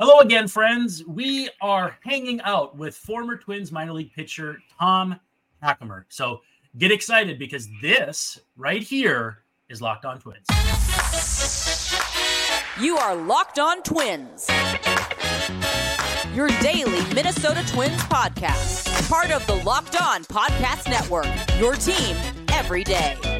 [0.00, 1.04] Hello again, friends.
[1.06, 5.20] We are hanging out with former Twins minor league pitcher Tom
[5.62, 6.04] Hackimer.
[6.08, 6.40] So
[6.78, 10.46] get excited because this right here is Locked On Twins.
[12.80, 14.48] You are Locked On Twins,
[16.34, 21.26] your daily Minnesota Twins podcast, part of the Locked On Podcast Network,
[21.60, 22.16] your team
[22.48, 23.31] every day.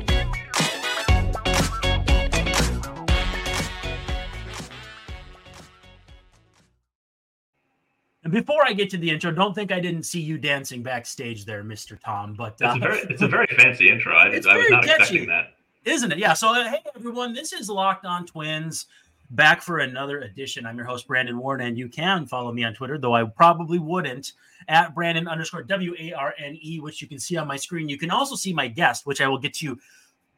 [8.24, 11.44] And before I get to the intro, don't think I didn't see you dancing backstage
[11.44, 11.98] there, Mr.
[12.00, 12.34] Tom.
[12.34, 14.14] But uh, it's, a very, it's a very fancy intro.
[14.14, 15.54] I, I was not catchy, expecting that.
[15.84, 16.18] Isn't it?
[16.18, 16.34] Yeah.
[16.34, 18.86] So, uh, hey, everyone, this is Locked On Twins
[19.32, 20.66] back for another edition.
[20.66, 23.78] I'm your host, Brandon Warne, and you can follow me on Twitter, though I probably
[23.78, 24.32] wouldn't,
[24.68, 27.88] at Brandon underscore W A R N E, which you can see on my screen.
[27.88, 29.80] You can also see my guest, which I will get to, you,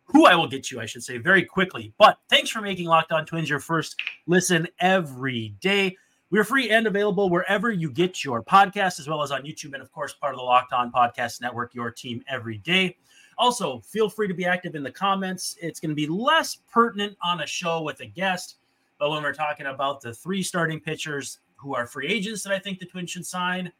[0.04, 1.92] who I will get to, I should say, very quickly.
[1.98, 3.96] But thanks for making Locked On Twins your first
[4.26, 5.96] listen every day.
[6.30, 9.82] We're free and available wherever you get your podcast, as well as on YouTube, and
[9.82, 12.96] of course, part of the Locked On Podcast Network, your team every day.
[13.38, 15.56] Also, feel free to be active in the comments.
[15.60, 18.56] It's going to be less pertinent on a show with a guest,
[18.98, 22.58] but when we're talking about the three starting pitchers who are free agents that I
[22.58, 23.70] think the Twins should sign,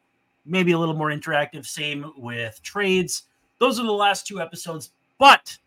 [0.45, 1.65] maybe a little more interactive.
[1.65, 3.23] Same with trades.
[3.59, 4.91] Those are the last two episodes.
[5.17, 5.57] But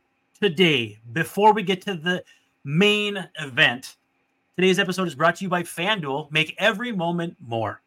[0.40, 2.24] today, before we get to the
[2.64, 3.96] main event,
[4.58, 6.32] Today's episode is brought to you by FanDuel.
[6.32, 7.80] Make every moment more.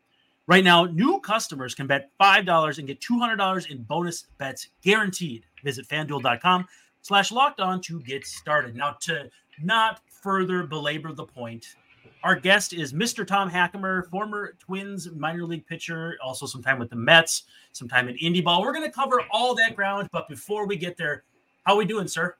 [0.47, 5.43] Right now, new customers can bet $5 and get $200 in bonus bets guaranteed.
[5.65, 6.65] Visit fanduel.com
[7.01, 8.73] slash locked on to get started.
[8.73, 9.29] Now, to
[9.61, 11.75] not further belabor the point,
[12.23, 13.27] our guest is Mr.
[13.27, 18.07] Tom Hackimer, former Twins minor league pitcher, also some time with the Mets, some time
[18.07, 18.61] in Indie ball.
[18.61, 21.25] We're going to cover all that ground, but before we get there,
[21.65, 22.37] how are we doing, sir?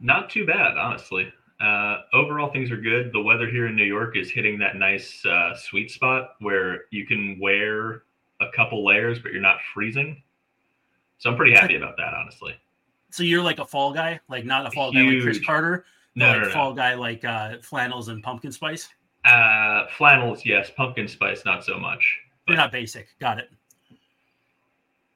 [0.00, 1.32] Not too bad, honestly.
[1.60, 3.12] Uh, overall, things are good.
[3.12, 7.06] The weather here in New York is hitting that nice uh, sweet spot where you
[7.06, 8.02] can wear
[8.40, 10.22] a couple layers, but you're not freezing.
[11.18, 12.54] So I'm pretty happy about that, honestly.
[13.10, 15.06] So you're like a fall guy, like not a fall Huge.
[15.06, 15.84] guy like Chris Carter,
[16.14, 18.88] no, like no, no, fall guy like uh, flannels and pumpkin spice.
[19.24, 20.70] Uh, flannels, yes.
[20.76, 22.18] Pumpkin spice, not so much.
[22.46, 22.52] But...
[22.52, 23.08] You're not basic.
[23.18, 23.50] Got it.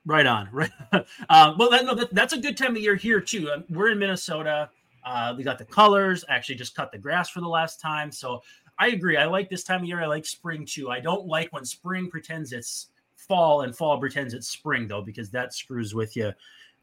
[0.06, 0.48] Right on.
[0.50, 0.70] Right.
[0.92, 3.50] uh, well, that, no, that, that's a good time of year here too.
[3.50, 4.70] Um, we're in Minnesota.
[5.04, 6.24] Uh, we got the colors.
[6.28, 8.12] I actually just cut the grass for the last time.
[8.12, 8.42] So
[8.78, 9.16] I agree.
[9.16, 10.02] I like this time of year.
[10.02, 10.90] I like spring too.
[10.90, 15.30] I don't like when spring pretends it's fall and fall pretends it's spring though, because
[15.30, 16.32] that screws with you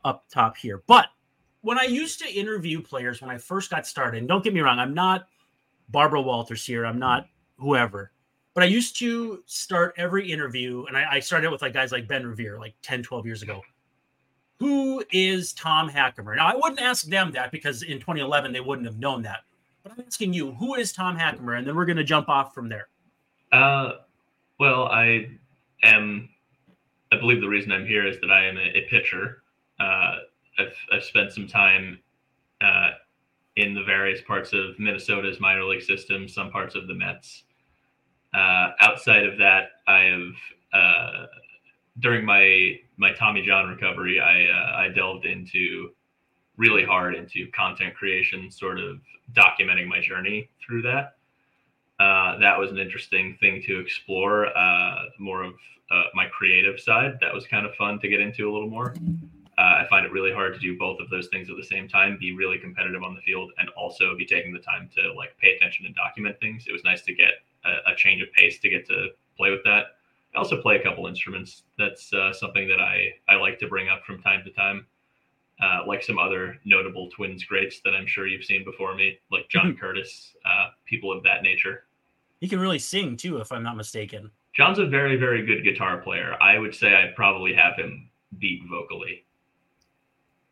[0.05, 0.83] up top here.
[0.87, 1.07] But
[1.61, 4.61] when I used to interview players when I first got started, and don't get me
[4.61, 5.27] wrong, I'm not
[5.89, 6.85] Barbara Walters here.
[6.85, 7.27] I'm not
[7.57, 8.11] whoever.
[8.53, 12.07] But I used to start every interview, and I, I started with like guys like
[12.07, 13.61] Ben Revere, like 10, 12 years ago
[14.59, 16.35] who is Tom Hackimer?
[16.35, 19.41] Now, I wouldn't ask them that because in 2011 they wouldn't have known that.
[19.83, 21.57] But I'm asking you, who is Tom Hackimer?
[21.57, 22.87] And then we're going to jump off from there.
[23.51, 23.93] Uh,
[24.59, 25.29] well, I
[25.83, 26.29] am.
[27.11, 29.43] I believe the reason I'm here is that I am a, a pitcher.
[29.79, 30.15] Uh,
[30.57, 31.99] I've I've spent some time
[32.59, 32.89] uh,
[33.55, 37.43] in the various parts of Minnesota's minor league system, some parts of the Mets.
[38.33, 40.33] Uh, outside of that, I have
[40.73, 41.25] uh,
[41.99, 45.91] during my my Tommy John recovery, I uh, I delved into
[46.57, 48.99] really hard into content creation, sort of
[49.33, 51.15] documenting my journey through that.
[51.99, 54.47] Uh, that was an interesting thing to explore.
[54.57, 55.53] Uh, more of
[55.91, 57.17] uh, my creative side.
[57.21, 58.93] That was kind of fun to get into a little more.
[59.57, 61.87] Uh, I find it really hard to do both of those things at the same
[61.87, 65.35] time, be really competitive on the field, and also be taking the time to like
[65.41, 66.65] pay attention and document things.
[66.67, 67.31] It was nice to get
[67.65, 69.96] a, a change of pace to get to play with that.
[70.37, 71.63] I also play a couple instruments.
[71.79, 74.85] That's uh, something that I, I like to bring up from time to time.
[75.59, 79.49] Uh, like some other notable twins greats that I'm sure you've seen before me, like
[79.49, 81.85] John Curtiss, uh, people of that nature.
[82.39, 84.29] He can really sing too, if I'm not mistaken.
[84.53, 86.35] John's a very, very good guitar player.
[86.39, 89.25] I would say I'd probably have him beat vocally.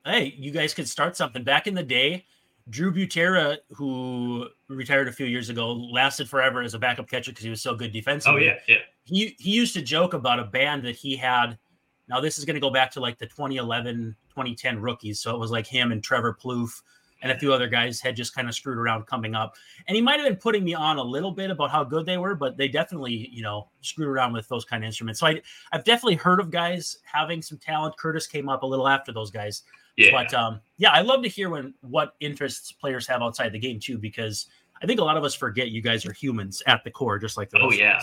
[0.03, 1.43] Hey, you guys could start something.
[1.43, 2.25] Back in the day,
[2.69, 7.43] Drew Butera, who retired a few years ago, lasted forever as a backup catcher because
[7.43, 8.49] he was so good oh, defensively.
[8.49, 11.57] Oh yeah, yeah he he used to joke about a band that he had.
[12.09, 15.21] Now this is going to go back to like the 2011, 2010 rookies.
[15.21, 16.81] So it was like him and Trevor Plouffe
[17.21, 19.55] and a few other guys had just kind of screwed around coming up.
[19.87, 22.17] And he might have been putting me on a little bit about how good they
[22.17, 25.21] were, but they definitely, you know, screwed around with those kind of instruments.
[25.21, 25.41] So I,
[25.71, 27.97] I've definitely heard of guys having some talent.
[27.97, 29.63] Curtiss came up a little after those guys.
[29.97, 30.11] Yeah.
[30.11, 33.79] But um, yeah, I love to hear when what interests players have outside the game
[33.79, 34.47] too, because
[34.81, 37.37] I think a lot of us forget you guys are humans at the core, just
[37.37, 38.01] like the oh yeah.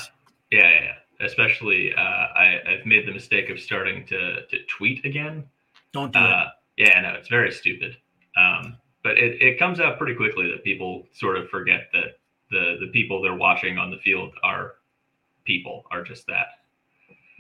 [0.51, 1.27] Yeah, yeah, yeah.
[1.27, 5.45] Especially, uh, I, I've made the mistake of starting to to tweet again.
[5.93, 6.89] Don't do uh, it.
[6.89, 7.97] Yeah, no, it's very stupid.
[8.37, 12.19] Um, but it, it comes out pretty quickly that people sort of forget that
[12.51, 14.75] the the people they're watching on the field are
[15.45, 16.47] people are just that.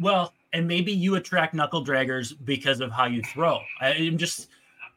[0.00, 3.60] Well, and maybe you attract knuckle draggers because of how you throw.
[3.81, 4.49] I, am just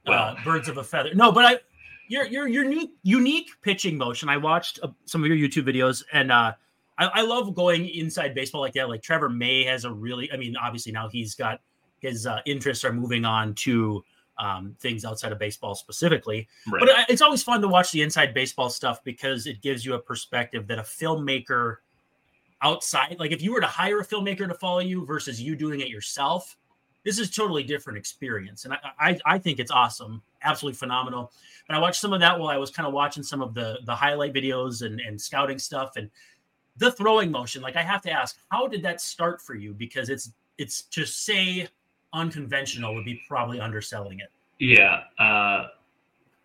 [0.08, 1.14] uh, well, uh, birds of a feather.
[1.14, 1.60] No, but I,
[2.08, 4.30] your your your new unique pitching motion.
[4.30, 6.54] I watched uh, some of your YouTube videos, and uh,
[6.98, 8.90] I, I, love going inside baseball like that.
[8.90, 11.62] Like Trevor May has a really, I mean, obviously now he's got
[12.00, 14.04] his uh, interests are moving on to
[14.38, 16.48] um, things outside of baseball specifically.
[16.68, 16.82] Right.
[16.82, 20.00] But it's always fun to watch the inside baseball stuff because it gives you a
[20.00, 21.78] perspective that a filmmaker
[22.62, 25.82] outside, like if you were to hire a filmmaker to follow you versus you doing
[25.82, 26.58] it yourself,
[27.04, 28.66] this is totally different experience.
[28.66, 31.32] And I, I, I think it's awesome, absolutely phenomenal.
[31.68, 33.80] But I watched some of that while I was kind of watching some of the
[33.86, 36.10] the highlight videos and, and scouting stuff and
[36.78, 37.62] the throwing motion.
[37.62, 39.74] Like I have to ask, how did that start for you?
[39.74, 41.68] Because it's it's to say
[42.14, 44.30] unconventional would be probably underselling it.
[44.60, 45.02] Yeah.
[45.20, 45.68] Uh,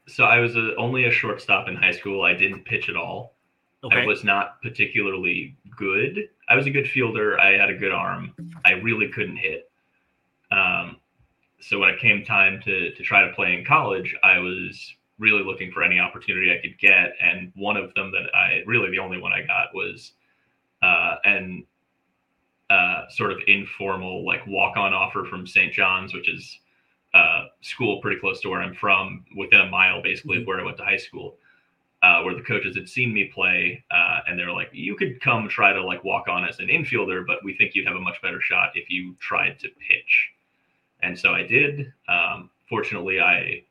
[0.08, 2.22] so I was a, only a shortstop in high school.
[2.22, 3.34] I didn't pitch at all.
[3.82, 4.02] Okay.
[4.02, 6.28] I was not particularly good.
[6.48, 7.40] I was a good fielder.
[7.40, 8.34] I had a good arm.
[8.64, 9.70] I really couldn't hit.
[10.52, 10.96] Um,
[11.60, 15.44] so when it came time to to try to play in college, I was really
[15.44, 18.98] looking for any opportunity I could get, and one of them that I really the
[18.98, 20.12] only one I got was
[20.82, 21.64] uh, an
[22.70, 25.72] uh, sort of informal like walk on offer from St.
[25.72, 26.58] John's, which is
[27.14, 30.42] a uh, school pretty close to where I'm from, within a mile basically mm-hmm.
[30.42, 31.36] of where I went to high school.
[32.02, 35.48] Uh, where the coaches had seen me play, uh, and they're like, "You could come
[35.48, 38.22] try to like walk on as an infielder, but we think you'd have a much
[38.22, 40.30] better shot if you tried to pitch."
[41.02, 41.92] And so I did.
[42.08, 43.64] Um, fortunately, I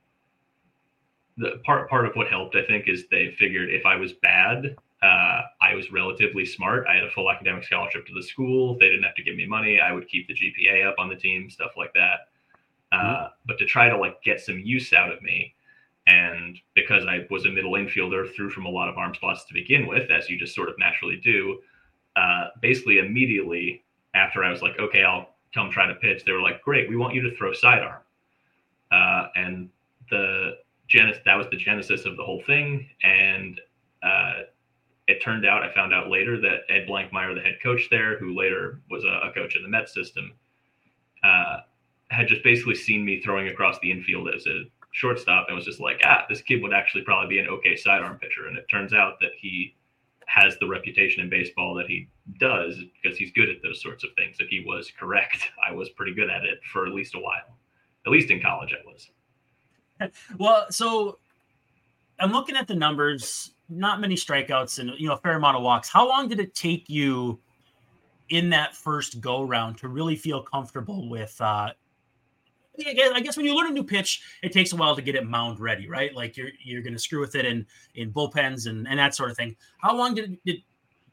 [1.38, 4.75] the part part of what helped, I think, is they figured if I was bad,
[5.02, 6.86] uh, I was relatively smart.
[6.88, 8.78] I had a full academic scholarship to the school.
[8.78, 9.80] They didn't have to give me money.
[9.80, 12.28] I would keep the GPA up on the team, stuff like that.
[12.92, 13.25] Uh, mm-hmm.
[13.46, 15.54] But to try to like get some use out of me,
[16.10, 19.54] and because I was a middle infielder, threw from a lot of arm spots to
[19.54, 21.60] begin with, as you just sort of naturally do.
[22.16, 23.84] Uh, basically, immediately
[24.16, 26.96] after I was like, okay, I'll come try to pitch, they were like, great, we
[26.96, 28.02] want you to throw sidearm.
[28.92, 29.70] Uh, and
[30.10, 30.58] the
[30.88, 32.88] genesis that was the genesis of the whole thing.
[33.04, 33.62] And
[34.02, 34.34] uh,
[35.08, 38.36] it turned out, I found out later that Ed Blankmeyer, the head coach there, who
[38.36, 40.34] later was a, a coach in the Met system,
[41.24, 41.58] uh,
[42.10, 45.80] had just basically seen me throwing across the infield as a shortstop and was just
[45.80, 48.47] like, ah, this kid would actually probably be an okay sidearm pitcher.
[48.47, 49.75] And it turns out that he
[50.25, 52.07] has the reputation in baseball that he
[52.39, 54.38] does because he's good at those sorts of things.
[54.39, 57.57] If he was correct, I was pretty good at it for at least a while.
[58.06, 59.09] At least in college, I was.
[60.38, 61.19] Well, so
[62.19, 65.63] I'm looking at the numbers not many strikeouts and you know a fair amount of
[65.63, 65.89] walks.
[65.89, 67.39] How long did it take you
[68.30, 71.39] in that first go round to really feel comfortable with?
[71.39, 71.71] Uh,
[72.88, 75.02] I guess, I guess when you learn a new pitch, it takes a while to
[75.02, 76.14] get it mound ready, right?
[76.14, 77.66] Like you're you're going to screw with it in
[77.96, 79.56] in bullpens and and that sort of thing.
[79.80, 80.64] How long did it, did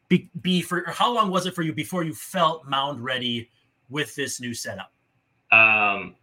[0.09, 0.85] be, be for?
[0.87, 3.49] how long was it for you before you felt mound ready
[3.89, 4.91] with this new setup?
[5.51, 6.15] Um,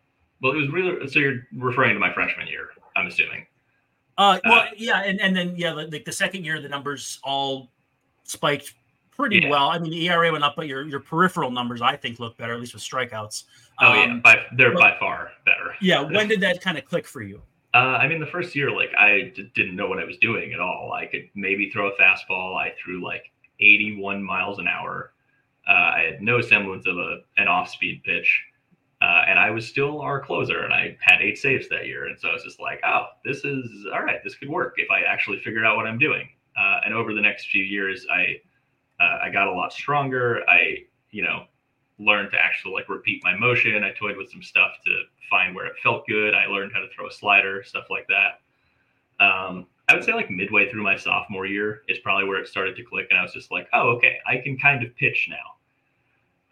[0.43, 1.19] well, it was really so.
[1.19, 3.47] You're referring to my freshman year, I'm assuming.
[4.17, 7.73] Uh, well, uh, yeah, and, and then yeah, like the second year, the numbers all
[8.25, 8.75] spiked
[9.17, 9.49] pretty yeah.
[9.49, 9.71] well.
[9.71, 12.55] I mean, the ERA went up, but your your peripheral numbers, I think, look better,
[12.55, 13.45] at least with strikeouts.
[13.81, 15.75] Oh um, yeah, by, they're but, by far better.
[15.81, 17.43] Yeah, when did that kind of click for you?
[17.75, 20.53] Uh, I mean, the first year, like I d- didn't know what I was doing
[20.53, 20.93] at all.
[20.93, 22.57] I could maybe throw a fastball.
[22.57, 23.25] I threw like
[23.61, 25.13] 81 miles an hour.
[25.69, 28.45] Uh, I had no semblance of a an off speed pitch.
[29.03, 32.07] Uh, and I was still our closer, and I had eight saves that year.
[32.07, 34.23] And so I was just like, oh, this is all right.
[34.25, 36.27] This could work if I actually figured out what I'm doing.
[36.57, 38.37] Uh, and over the next few years, I
[39.01, 40.43] uh, I got a lot stronger.
[40.49, 41.45] I you know
[41.99, 43.85] learned to actually like repeat my motion.
[43.85, 46.35] I toyed with some stuff to find where it felt good.
[46.35, 49.25] I learned how to throw a slider, stuff like that.
[49.25, 52.75] Um, I would say like midway through my sophomore year is probably where it started
[52.77, 55.55] to click, and I was just like, oh, okay, I can kind of pitch now.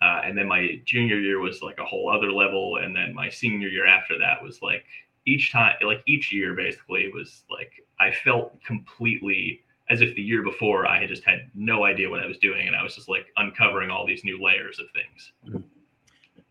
[0.02, 2.78] Uh, and then my junior year was like a whole other level.
[2.78, 4.84] And then my senior year after that was like
[5.26, 7.70] each time, like each year basically was like
[8.00, 9.60] I felt completely
[9.90, 12.66] as if the year before I had just had no idea what I was doing.
[12.66, 15.64] And I was just like uncovering all these new layers of things.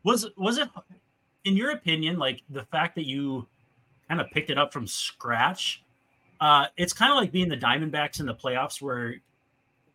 [0.03, 0.69] Was, was it,
[1.45, 3.47] in your opinion, like the fact that you
[4.07, 5.83] kind of picked it up from scratch?
[6.39, 9.15] Uh, it's kind of like being the Diamondbacks in the playoffs, where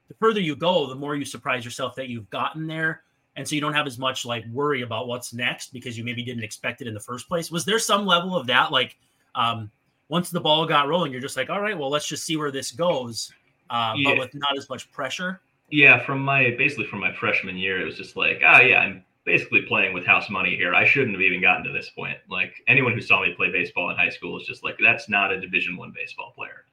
[0.08, 3.02] the further you go, the more you surprise yourself that you've gotten there
[3.36, 6.24] and so you don't have as much like worry about what's next because you maybe
[6.24, 8.96] didn't expect it in the first place was there some level of that like
[9.34, 9.70] um,
[10.08, 12.50] once the ball got rolling you're just like all right well let's just see where
[12.50, 13.32] this goes
[13.70, 14.10] uh, yeah.
[14.10, 15.40] but with not as much pressure.
[15.70, 19.04] Yeah from my basically from my freshman year it was just like oh yeah i'm
[19.26, 20.74] basically playing with house money here.
[20.74, 22.16] I shouldn't have even gotten to this point.
[22.30, 25.32] Like anyone who saw me play baseball in high school is just like that's not
[25.32, 26.64] a division one baseball player.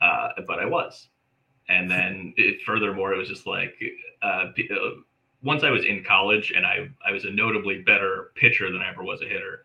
[0.00, 1.08] Uh, but i was.
[1.68, 3.74] And then it, furthermore it was just like
[4.22, 4.90] uh, uh
[5.42, 8.90] once I was in college and I I was a notably better pitcher than I
[8.90, 9.64] ever was a hitter,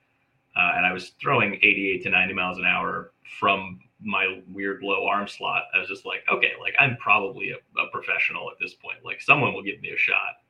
[0.55, 5.07] uh, and I was throwing 88 to 90 miles an hour from my weird low
[5.07, 5.63] arm slot.
[5.73, 8.97] I was just like, okay, like I'm probably a, a professional at this point.
[9.05, 10.41] Like someone will give me a shot.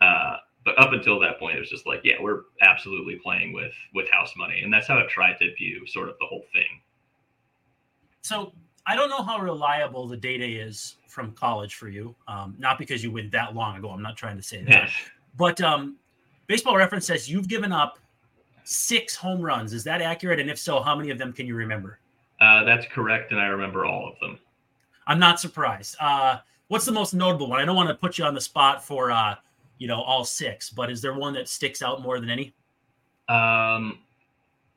[0.00, 3.72] Uh, but up until that point, it was just like, yeah, we're absolutely playing with
[3.94, 6.82] with house money, and that's how I tried to view sort of the whole thing.
[8.22, 8.52] So
[8.86, 12.14] I don't know how reliable the data is from college for you.
[12.26, 13.90] Um, not because you went that long ago.
[13.90, 14.90] I'm not trying to say that,
[15.36, 15.96] but um,
[16.48, 18.00] Baseball Reference says you've given up
[18.66, 19.72] six home runs.
[19.72, 20.40] Is that accurate?
[20.40, 21.98] And if so, how many of them can you remember?
[22.40, 24.38] Uh, that's correct, and I remember all of them.
[25.06, 25.96] I'm not surprised.
[26.00, 27.60] Uh, what's the most notable one?
[27.60, 29.36] I don't want to put you on the spot for uh,
[29.78, 32.52] you know all six, but is there one that sticks out more than any?
[33.28, 33.98] Um,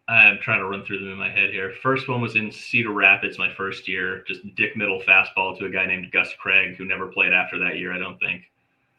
[0.08, 1.74] I'm trying to run through them in my head here.
[1.82, 4.24] First one was in Cedar Rapids, my first year.
[4.28, 7.78] Just dick middle fastball to a guy named Gus Craig, who never played after that
[7.78, 8.44] year, I don't think.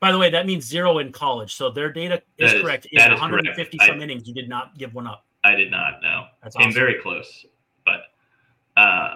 [0.01, 1.55] By the way, that means zero in college.
[1.55, 2.87] So their data is, is correct.
[2.91, 3.89] In 150 correct.
[3.89, 5.27] some I, innings, you did not give one up.
[5.45, 6.01] I did not.
[6.03, 6.71] No, that's awesome.
[6.71, 7.47] came very close,
[7.85, 8.01] but
[8.77, 9.15] uh,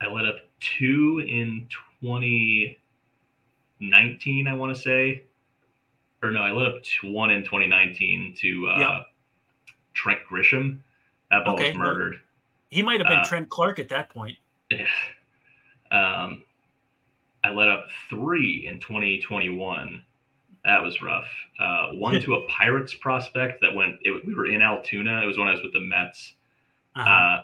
[0.00, 1.68] I let up two in
[2.02, 4.48] 2019.
[4.48, 5.24] I want to say,
[6.22, 9.00] or no, I let up one in 2019 to uh, yeah.
[9.94, 10.80] Trent Grisham.
[11.30, 11.68] That ball okay.
[11.68, 12.20] was murdered.
[12.70, 14.36] He might have been uh, Trent Clark at that point.
[14.70, 14.86] Yeah.
[15.90, 16.44] Um,
[17.44, 20.02] I let up three in 2021.
[20.64, 21.28] That was rough.
[21.58, 23.96] Uh, one to a Pirates prospect that went.
[24.02, 25.22] It, we were in Altoona.
[25.22, 26.34] It was when I was with the Mets.
[26.96, 27.08] Uh-huh.
[27.08, 27.42] Uh,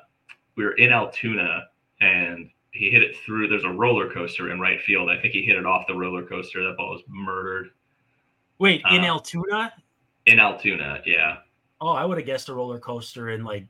[0.56, 1.64] we were in Altoona,
[2.00, 3.48] and he hit it through.
[3.48, 5.08] There's a roller coaster in right field.
[5.08, 6.62] I think he hit it off the roller coaster.
[6.62, 7.70] That ball was murdered.
[8.58, 9.72] Wait, in uh, Altoona?
[10.26, 11.38] In Altoona, yeah.
[11.80, 13.66] Oh, I would have guessed a roller coaster in like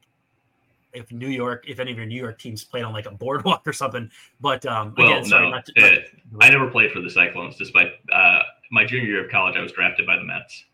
[0.96, 3.66] if New York, if any of your New York teams played on like a boardwalk
[3.66, 4.10] or something.
[4.40, 6.08] But um, well, again, sorry, no, to, it,
[6.40, 9.56] I never played for the Cyclones, despite uh, my junior year of college.
[9.56, 10.64] I was drafted by the Mets.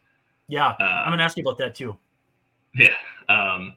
[0.48, 1.96] Yeah, uh, I'm gonna ask you about that too.
[2.74, 2.94] Yeah.
[3.28, 3.74] Um,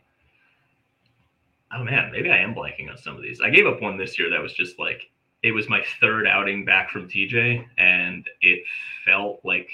[1.73, 3.41] oh man, maybe I am blanking on some of these.
[3.41, 5.09] I gave up one this year that was just like
[5.43, 8.63] it was my third outing back from TJ, and it
[9.05, 9.69] felt like,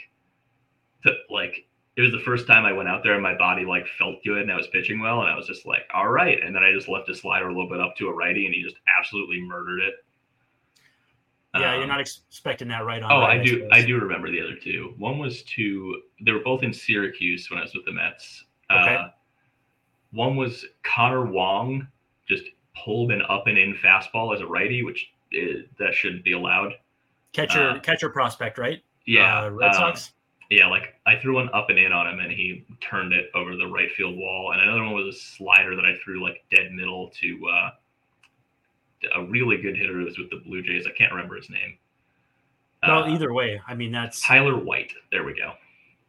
[1.04, 1.66] to, like
[1.98, 4.42] it was the first time I went out there and my body like felt good
[4.44, 6.42] and I was pitching well and I was just like, all right.
[6.42, 8.56] And then I just left a slider a little bit up to a righty and
[8.56, 9.96] he just absolutely murdered it.
[11.54, 13.12] Yeah, um, you're not expecting that right on.
[13.12, 13.68] Oh, right, I do.
[13.74, 14.94] I, I, do remember the other two.
[14.98, 18.46] One was to they were both in Syracuse when I was with the Mets.
[18.72, 18.96] Okay.
[18.96, 19.08] Uh,
[20.14, 21.88] one was Connor Wong
[22.28, 22.46] just
[22.84, 26.74] pulled an up and in fastball as a righty, which is, that shouldn't be allowed.
[27.34, 28.82] Catcher, uh, catcher prospect, right?
[29.06, 30.14] Yeah, uh, Red Sox.
[30.52, 33.56] Yeah, like I threw one up and in on him and he turned it over
[33.56, 34.52] the right field wall.
[34.52, 37.70] And another one was a slider that I threw like dead middle to uh,
[39.16, 40.86] a really good hitter who was with the Blue Jays.
[40.86, 41.78] I can't remember his name.
[42.86, 44.92] Well, uh, either way, I mean that's Tyler White.
[45.10, 45.54] There we go.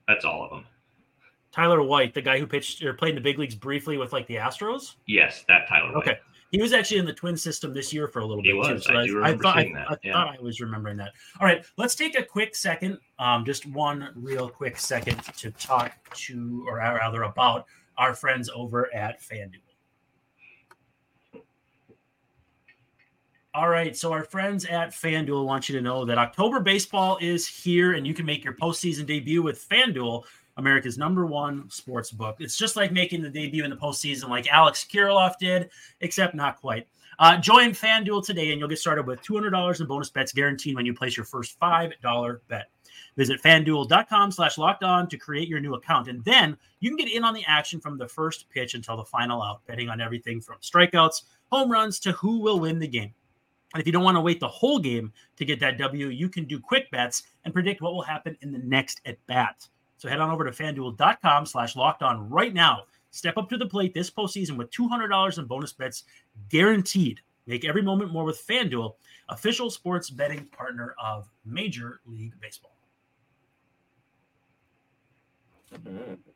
[0.08, 0.64] That's all of them.
[1.52, 4.26] Tyler White, the guy who pitched or played in the big leagues briefly with like
[4.26, 4.96] the Astros.
[5.06, 5.92] Yes, that Tyler.
[5.92, 6.08] White.
[6.08, 6.18] Okay,
[6.52, 8.86] he was actually in the twin system this year for a little he bit was.
[8.86, 8.92] too.
[9.08, 10.12] So I, I, I thought, I, I yeah.
[10.12, 11.12] thought I was remembering that.
[11.40, 15.92] All right, let's take a quick second, um, just one real quick second to talk
[16.14, 17.66] to, or rather about
[17.96, 19.60] our friends over at FanDuel.
[23.54, 27.46] All right, so our friends at FanDuel want you to know that October baseball is
[27.46, 30.24] here, and you can make your postseason debut with FanDuel
[30.56, 32.36] America's number one sports book.
[32.38, 36.60] It's just like making the debut in the postseason, like Alex Kirilloff did, except not
[36.60, 36.86] quite.
[37.18, 40.86] Uh, join FanDuel today, and you'll get started with $200 in bonus bets guaranteed when
[40.86, 42.70] you place your first $5 bet.
[43.16, 46.08] Visit fanduel.com slash locked on to create your new account.
[46.08, 49.04] And then you can get in on the action from the first pitch until the
[49.04, 53.12] final out, betting on everything from strikeouts, home runs to who will win the game.
[53.74, 56.28] And if you don't want to wait the whole game to get that W, you
[56.28, 59.68] can do quick bets and predict what will happen in the next at bat.
[60.02, 62.86] So head on over to fanduel.com slash locked on right now.
[63.12, 66.02] Step up to the plate this postseason with $200 in bonus bets
[66.48, 67.20] guaranteed.
[67.46, 68.94] Make every moment more with FanDuel,
[69.28, 72.74] official sports betting partner of Major League Baseball.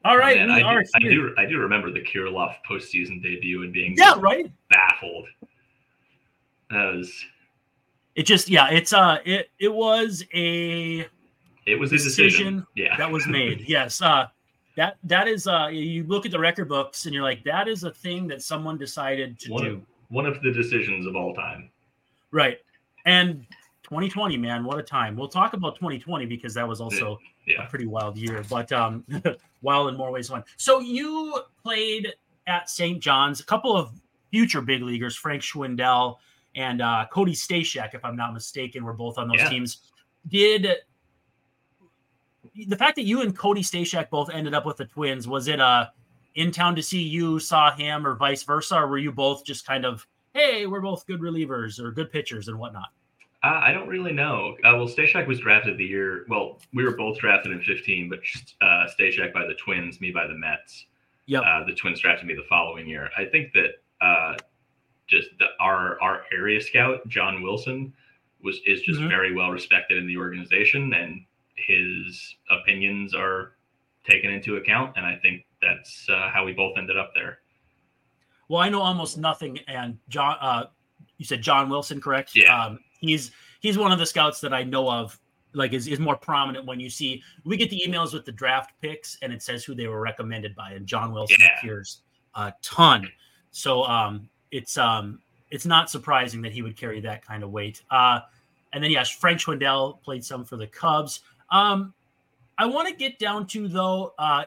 [0.05, 3.65] All right, oh, man, I, do, I, do, I do remember the Kirilloff postseason debut
[3.65, 5.27] and being yeah right baffled.
[6.71, 7.13] That was
[8.15, 8.23] it.
[8.23, 11.09] Just yeah, it's uh it it was a
[11.67, 12.97] it was a decision, decision yeah.
[12.97, 13.65] that was made.
[13.67, 14.01] yes.
[14.01, 14.27] Uh,
[14.77, 17.85] that that is uh, you look at the record books and you're like that is
[17.85, 19.73] a thing that someone decided to one do.
[19.75, 21.71] Of, one of the decisions of all time.
[22.31, 22.59] Right.
[23.07, 23.47] And
[23.85, 25.17] 2020, man, what a time.
[25.17, 27.65] We'll talk about 2020 because that was also yeah.
[27.65, 29.05] a pretty wild year, but um,
[29.63, 30.45] wild in more ways than one.
[30.57, 32.13] So you played
[32.47, 33.01] at St.
[33.01, 33.93] John's, a couple of
[34.31, 36.17] future big leaguers, Frank Schwindel
[36.57, 39.49] and uh, Cody Stashak, if I'm not mistaken, were both on those yeah.
[39.49, 39.79] teams.
[40.29, 40.69] Did
[42.69, 45.61] the fact that you and Cody Stashak both ended up with the Twins was it
[45.61, 45.87] uh
[46.35, 49.67] in town to see you saw him or vice versa, or were you both just
[49.67, 52.91] kind of hey, we're both good relievers or good pitchers and whatnot?
[53.43, 54.55] Uh, I don't really know.
[54.65, 56.27] Uh, well, Stashak was drafted the year.
[56.29, 58.19] Well, we were both drafted in 15, but
[58.61, 60.87] uh, Stashak by the Twins, me by the Mets.
[61.27, 61.41] Yeah.
[61.41, 63.09] Uh, the Twins drafted me the following year.
[63.17, 64.37] I think that uh,
[65.07, 67.93] just the, our our area scout John Wilson
[68.43, 69.09] was is just mm-hmm.
[69.09, 71.25] very well respected in the organization, and
[71.57, 73.57] his opinions are
[74.09, 74.93] taken into account.
[74.97, 77.41] And I think that's uh, how we both ended up there.
[78.49, 80.37] Well, I know almost nothing, and John.
[80.41, 80.65] Uh,
[81.19, 82.33] you said John Wilson, correct?
[82.35, 82.67] Yeah.
[82.67, 85.19] Um, he's he's one of the scouts that I know of.
[85.53, 88.73] Like is, is more prominent when you see we get the emails with the draft
[88.83, 91.59] picks and it says who they were recommended by, and John Wilson yeah.
[91.59, 92.03] appears
[92.35, 93.09] a ton.
[93.53, 95.21] So um, it's um,
[95.51, 97.83] it's not surprising that he would carry that kind of weight.
[97.91, 98.21] Uh,
[98.75, 101.21] and then yes, Frank Schwindel played some for the Cubs.
[101.51, 101.95] Um,
[102.59, 104.45] I want to get down to though uh,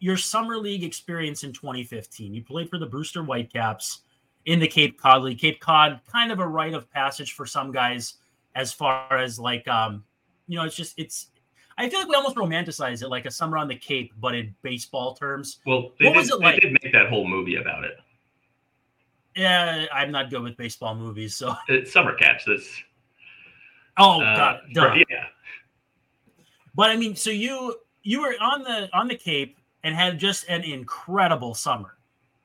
[0.00, 2.34] your summer league experience in 2015.
[2.34, 4.02] You played for the Brewster Whitecaps
[4.46, 5.38] in the Cape Cod League.
[5.38, 8.14] Cape Cod, kind of a rite of passage for some guys,
[8.54, 10.04] as far as like, um,
[10.46, 11.28] you know, it's just it's.
[11.76, 14.52] I feel like we almost romanticize it, like a summer on the Cape, but in
[14.62, 15.60] baseball terms.
[15.64, 16.56] Well, what did, was it like?
[16.56, 17.98] They did make that whole movie about it.
[19.36, 22.44] Yeah, I'm not good with baseball movies, so it's summer catch.
[22.44, 22.68] This.
[23.96, 24.94] Oh uh, God, duh.
[25.08, 25.26] yeah.
[26.78, 30.48] But I mean, so you you were on the on the Cape and had just
[30.48, 31.98] an incredible summer.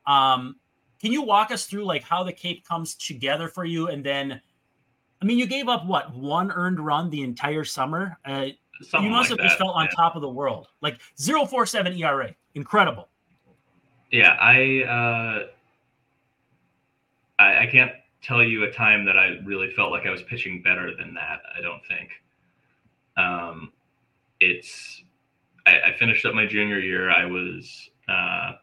[0.07, 0.55] Um,
[0.99, 3.89] can you walk us through like how the Cape comes together for you?
[3.89, 4.41] And then,
[5.21, 8.17] I mean, you gave up what one earned run the entire summer.
[8.25, 8.47] Uh,
[8.99, 13.09] you must like have just felt on top of the world, like 047 ERA, incredible.
[14.09, 15.47] Yeah, I, uh,
[17.37, 17.91] I I can't
[18.23, 21.41] tell you a time that I really felt like I was pitching better than that.
[21.55, 22.09] I don't think.
[23.15, 23.71] Um,
[24.43, 25.03] it's
[25.65, 27.09] I, I finished up my junior year.
[27.09, 28.53] I was uh,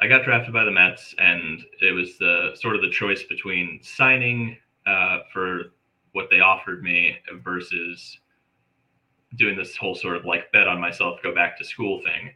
[0.00, 3.80] I got drafted by the Mets, and it was the sort of the choice between
[3.82, 4.56] signing
[4.86, 5.72] uh, for
[6.12, 8.18] what they offered me versus
[9.36, 12.30] doing this whole sort of like bet on myself, go back to school thing.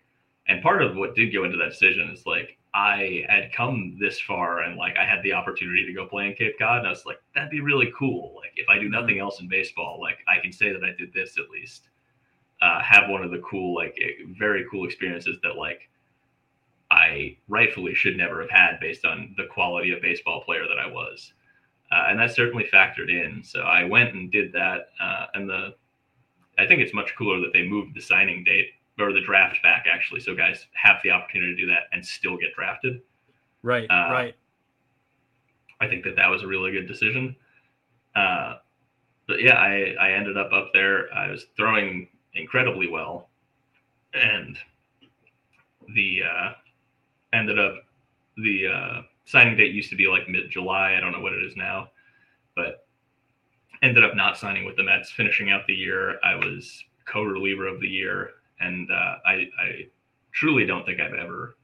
[0.49, 4.21] And part of what did go into that decision is like I had come this
[4.21, 6.91] far and like I had the opportunity to go play in Cape Cod, and I
[6.91, 8.35] was like, that'd be really cool.
[8.37, 9.23] Like if I do nothing mm-hmm.
[9.23, 11.89] else in baseball, like I can say that I did this at least
[12.61, 13.99] uh, have one of the cool, like
[14.39, 15.89] very cool experiences that like
[16.91, 20.87] I rightfully should never have had based on the quality of baseball player that I
[20.87, 21.33] was.
[21.91, 23.43] Uh, and that certainly factored in.
[23.43, 24.89] So I went and did that.
[25.01, 25.75] Uh, and the,
[26.59, 29.87] I think it's much cooler that they moved the signing date or the draft back
[29.93, 30.21] actually.
[30.21, 33.01] So guys have the opportunity to do that and still get drafted.
[33.63, 33.89] Right.
[33.91, 34.35] Uh, right.
[35.81, 37.37] I think that that was a really good decision.
[38.17, 38.57] Uh,
[39.27, 41.13] but yeah, I, I ended up up there.
[41.15, 43.29] I was throwing incredibly well,
[44.15, 44.57] and
[45.95, 46.53] the uh,
[47.33, 47.75] ended up
[48.39, 50.95] the uh, signing date used to be like mid July.
[50.97, 51.91] I don't know what it is now,
[52.57, 52.87] but
[53.83, 55.13] ended up not signing with the Mets.
[55.13, 58.31] Finishing out the year, I was co-reliever of the year,
[58.61, 59.87] and uh, I, I
[60.33, 61.57] truly don't think I've ever.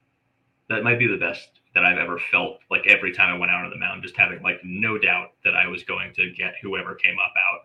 [0.68, 2.58] That might be the best that I've ever felt.
[2.70, 5.54] Like every time I went out on the mound, just having like no doubt that
[5.54, 7.60] I was going to get whoever came up out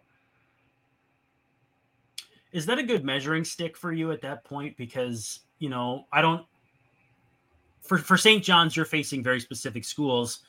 [2.51, 4.75] is that a good measuring stick for you at that point?
[4.77, 6.45] Because you know, I don't.
[7.81, 8.43] For for St.
[8.43, 10.39] John's, you're facing very specific schools,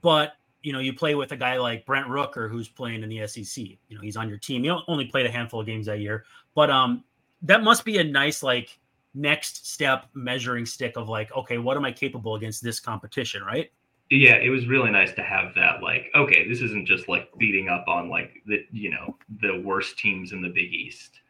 [0.00, 3.26] but you know, you play with a guy like Brent Rooker who's playing in the
[3.26, 3.64] SEC.
[3.64, 4.64] You know, he's on your team.
[4.64, 6.24] He only played a handful of games that year,
[6.54, 7.04] but um,
[7.42, 8.78] that must be a nice like
[9.14, 13.70] next step measuring stick of like, okay, what am I capable against this competition, right?
[14.10, 15.82] yeah, it was really nice to have that.
[15.82, 19.98] Like, okay, this isn't just like beating up on like the you know the worst
[19.98, 21.20] teams in the Big East.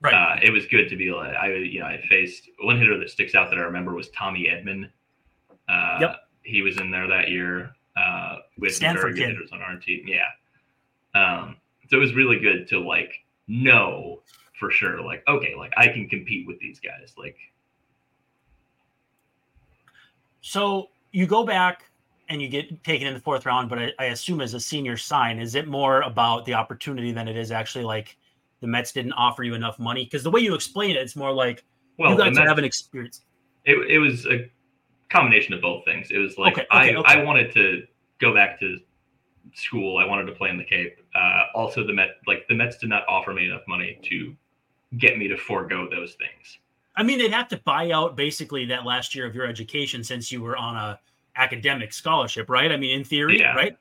[0.00, 0.14] Right.
[0.14, 3.10] Uh, it was good to be like I you know I faced one hitter that
[3.10, 4.88] sticks out that I remember was Tommy Edman.
[5.68, 6.16] Uh, yep.
[6.42, 10.06] He was in there that year uh, with Stanford very good hitters on our team.
[10.06, 10.28] Yeah.
[11.14, 11.56] Um,
[11.90, 13.12] so it was really good to like
[13.46, 14.22] know
[14.58, 17.14] for sure, like okay, like I can compete with these guys.
[17.16, 17.36] Like.
[20.40, 21.84] So you go back
[22.28, 24.96] and you get taken in the fourth round, but I, I, assume as a senior
[24.96, 28.16] sign, is it more about the opportunity than it is actually like
[28.60, 30.04] the Mets didn't offer you enough money?
[30.04, 31.64] Because the way you explain it, it's more like
[31.98, 33.22] well, you got to have an experience.
[33.64, 34.50] It, it was a
[35.10, 36.10] combination of both things.
[36.10, 37.20] It was like okay, okay, I, okay.
[37.20, 37.82] I wanted to
[38.18, 38.78] go back to
[39.54, 39.98] school.
[39.98, 40.96] I wanted to play in the Cape.
[41.14, 44.34] Uh, also, the Met like the Mets did not offer me enough money to
[44.98, 46.58] get me to forego those things.
[46.96, 50.30] I mean, they'd have to buy out basically that last year of your education since
[50.30, 51.00] you were on a
[51.36, 52.70] academic scholarship, right?
[52.70, 53.54] I mean, in theory, yeah.
[53.54, 53.76] right?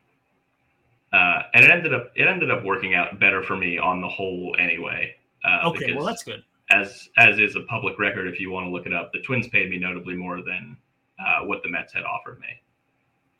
[1.11, 4.07] Uh, and it ended up it ended up working out better for me on the
[4.07, 5.13] whole anyway.
[5.43, 6.43] Uh, okay, well that's good.
[6.69, 9.47] as as is a public record, if you want to look it up, the Twins
[9.49, 10.77] paid me notably more than
[11.19, 12.47] uh, what the Mets had offered me.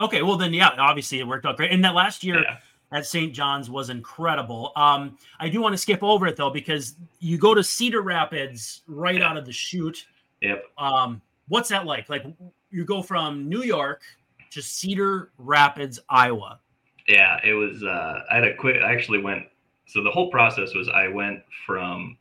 [0.02, 1.72] Okay, well then, yeah, obviously it worked out great.
[1.72, 2.58] And that last year Yeah,
[2.92, 3.34] at St.
[3.34, 4.72] John's was incredible.
[4.76, 8.82] Um, I do want to skip over it though because you go to Cedar Rapids
[8.88, 10.06] right out of the chute.
[10.42, 10.66] yep.
[10.78, 12.10] Um, what's that like?
[12.10, 12.26] Like
[12.70, 14.02] you go from New York
[14.52, 16.60] to Cedar Rapids, Iowa.
[17.08, 17.84] Yeah, it was.
[17.84, 18.78] Uh, I had a quick.
[18.82, 19.44] I actually went.
[19.88, 22.18] So the whole process was I went from.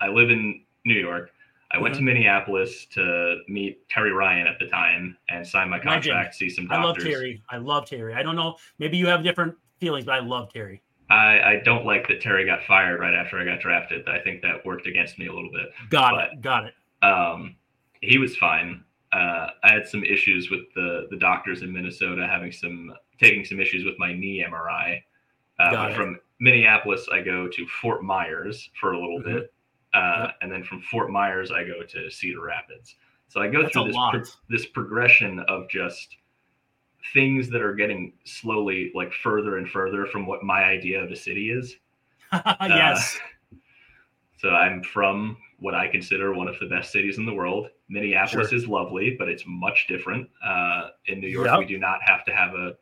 [0.00, 1.31] I live in New York.
[1.72, 5.92] I went to Minneapolis to meet Terry Ryan at the time and sign my Legend.
[5.94, 6.84] contract, see some doctors.
[6.84, 6.96] I love.
[7.14, 7.42] Terry.
[7.50, 8.14] I love Terry.
[8.14, 8.56] I don't know.
[8.78, 10.82] Maybe you have different feelings, but I love Terry.
[11.10, 14.06] I, I don't like that Terry got fired right after I got drafted.
[14.08, 15.70] I think that worked against me a little bit.
[15.90, 16.40] Got But- it.
[16.42, 16.74] Got it.
[17.04, 17.56] Um,
[18.00, 18.84] he was fine.
[19.12, 23.60] Uh, I had some issues with the the doctors in Minnesota having some taking some
[23.60, 25.02] issues with my knee MRI.
[25.58, 25.94] Uh, Got but it.
[25.96, 29.24] from Minneapolis, I go to Fort Myers for a little Mhm.
[29.24, 29.54] bit,
[29.94, 30.36] uh, Yep.
[30.42, 32.96] and then from Fort Myers, I go to Cedar Rapids.
[33.28, 36.16] So I go That's through this pro- this progression of just
[37.14, 41.16] things that are getting slowly like further and further from what my idea of a
[41.16, 41.76] city is.
[42.32, 43.18] yes.
[43.50, 43.56] Uh,
[44.38, 47.68] so I'm from what I consider one of the best cities in the world.
[47.88, 48.56] Minneapolis Sure.
[48.58, 50.28] is lovely, but it's much different.
[50.44, 51.58] Uh, in New York, Yep.
[51.60, 52.76] we do not have to have a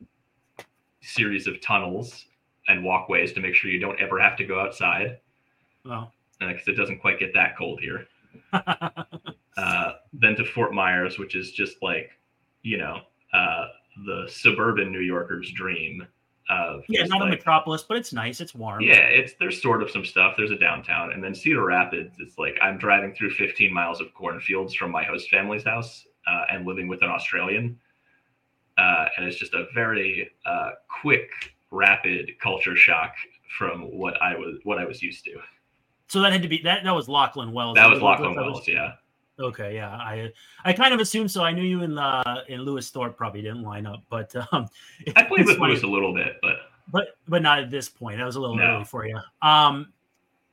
[1.02, 2.26] series of tunnels
[2.68, 5.18] and walkways to make sure you don't ever have to go outside
[5.84, 8.06] Well, because it doesn't quite get that cold here.
[9.56, 12.12] Uh, then to Fort Myers, which is just like,
[12.62, 13.00] you know,
[13.34, 13.66] uh,
[14.06, 16.06] the suburban New Yorker's dream.
[16.48, 18.40] Of yeah, not a metropolis, but it's nice.
[18.40, 18.80] It's warm.
[18.80, 20.34] yeah, it's there's sort of some stuff.
[20.36, 22.16] There's a downtown, and then Cedar Rapids.
[22.18, 26.44] It's like I'm driving through 15 miles of cornfields from my host family's house uh,
[26.50, 27.78] and living with an Australian,
[28.78, 30.70] uh, and it's just a very uh,
[31.02, 31.28] quick,
[31.70, 33.14] rapid culture shock
[33.58, 35.38] from what I was what I was used to.
[36.10, 36.82] So that had to be that.
[36.82, 37.76] That was Lachlan Wells.
[37.76, 38.94] That was Lachlan Wells, yeah.
[39.38, 40.32] Okay, yeah, I
[40.64, 41.44] I kind of assumed so.
[41.44, 44.66] I knew you in the in Lewis Thorpe probably didn't line up, but um,
[45.16, 45.70] I played with funny.
[45.72, 46.56] Lewis a little bit, but
[46.90, 48.18] but but not at this point.
[48.18, 48.64] That was a little No.
[48.64, 49.18] early for you.
[49.40, 49.92] Um,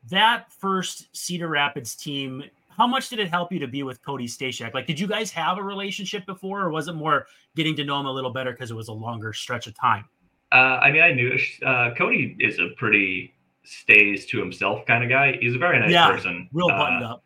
[0.10, 2.44] that first Cedar Rapids team.
[2.70, 4.76] How much did it help you to be with Cody Stashak?
[4.76, 8.00] Like, did you guys have a relationship before, or was it more getting to know
[8.00, 10.06] him a little better because it was a longer stretch of time?
[10.52, 13.34] uh, I mean, I knew uh, Cody is a pretty
[13.68, 15.38] stays to himself kind of guy.
[15.40, 16.50] He's a very nice Yeah, person.
[16.54, 17.24] Real Uh, buttoned up.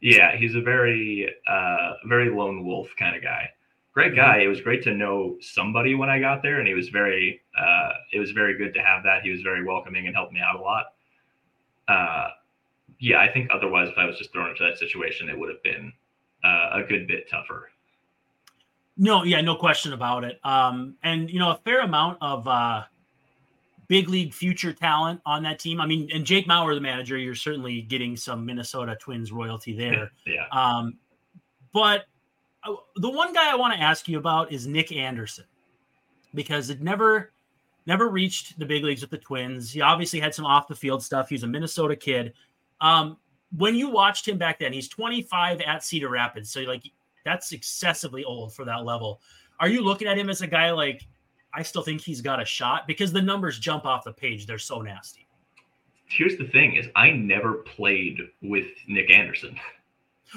[0.00, 3.48] Yeah, he's a very, uh, very lone wolf kind of guy.
[3.92, 4.38] Great guy.
[4.38, 7.90] It was great to know somebody when I got there, and he was very, uh,
[8.12, 9.22] it was very good to have that.
[9.22, 10.86] He was very welcoming and helped me out a lot.
[11.88, 12.30] Uh,
[12.98, 15.62] yeah, I think otherwise, if I was just thrown into that situation, it would have
[15.62, 15.92] been
[16.42, 17.70] uh, a good bit tougher.
[18.96, 20.40] No, yeah, no question about it.
[20.44, 22.84] Um, and you know, a fair amount of uh
[23.92, 25.78] big league future talent on that team.
[25.78, 30.10] I mean, and Jake Mauer, the manager, you're certainly getting some Minnesota Twins royalty there.
[30.26, 30.96] Yeah, Um,
[31.74, 32.06] but
[32.64, 35.44] uh, the one guy I want to ask you about is Nick Anderson
[36.32, 37.34] because it never
[37.84, 39.70] never reached the big leagues with the Twins.
[39.70, 41.28] He obviously had some off the field stuff.
[41.28, 42.32] He's a Minnesota kid.
[42.80, 43.18] Um,
[43.58, 46.90] when you watched him back then, he's 25 at Cedar Rapids, so like
[47.26, 49.20] that's excessively old for that level.
[49.60, 51.06] Are you looking at him as a guy like
[51.54, 54.46] I still think he's got a shot because the numbers jump off the page.
[54.46, 55.26] They're so nasty.
[56.08, 59.58] here's the thing: is I never played with Nick Anderson.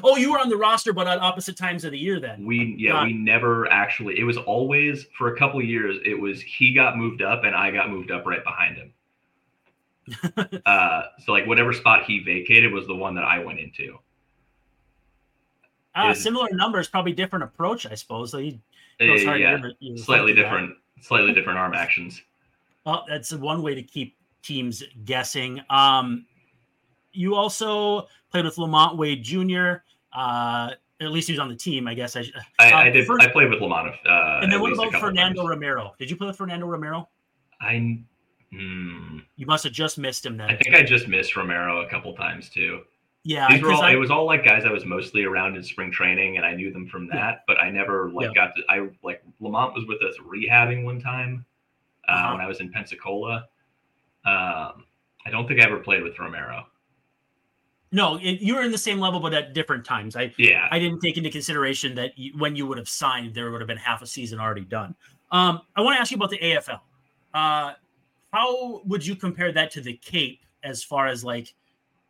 [0.04, 2.46] Oh, you were on the roster, but at opposite times of the year then.
[2.46, 4.20] We yeah, Got we never actually.
[4.20, 5.98] It was always for a couple years.
[6.04, 8.94] It was he got moved up and I got moved up right behind him.
[10.66, 13.98] uh, so like whatever spot he vacated was the one that I went into.
[15.96, 18.32] Ah, Is- similar numbers, probably different approach, I suppose.
[18.32, 18.60] So he
[19.00, 22.22] Uh, goes hard to yeah, slightly different, slightly different arm actions.
[22.86, 25.62] Well, that's one way to keep teams guessing.
[25.70, 26.26] Um,
[27.14, 29.82] you also played with LaMonte Wade Jr.
[30.14, 32.16] Uh, at least he was on the team, I guess.
[32.16, 33.06] I, sh- I, I did.
[33.08, 33.96] first- I played with LaMonte.
[34.06, 35.46] Uh, and then what about Fernando.
[35.48, 35.94] Romero?
[36.00, 37.10] Did you play with Fernando Romero?
[37.62, 38.00] I,
[38.52, 40.50] hmm, You must have just missed him then.
[40.50, 42.82] I think I just missed Romero a couple times too.
[43.28, 43.82] Yeah, These were all.
[43.82, 46.54] I- it was all like guys I was mostly around in spring training, and I
[46.54, 47.16] knew them from that.
[47.16, 47.36] Yeah.
[47.48, 48.62] But I never like got to.
[48.70, 51.44] I like LaMonte was with us rehabbing one time
[52.08, 52.32] uh, Uh-huh.
[52.34, 53.48] when I was in Pensacola.
[54.26, 54.86] Um,
[55.26, 56.68] I don't think I ever played with Romero.
[57.92, 60.16] no, it, you were in the same level, but at different times.
[60.16, 63.50] I Yeah, I didn't take into consideration that you, when you would have signed, there
[63.52, 64.94] would have been half a season already done.
[65.32, 66.80] Um, I want to ask you about the AFL.
[67.34, 67.74] Uh,
[68.32, 71.54] how would you compare that to the Cape as far as like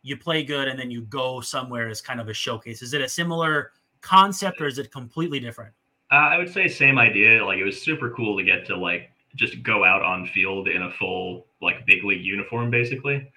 [0.06, 2.82] you play good and then you go somewhere as kind of a showcase?
[2.82, 5.72] Is it a similar concept or is it completely different?
[6.10, 7.44] uh, I would say same idea.
[7.44, 10.82] Like it was super cool to get to like just go out on field in
[10.82, 13.30] a full like big league uniform, basically.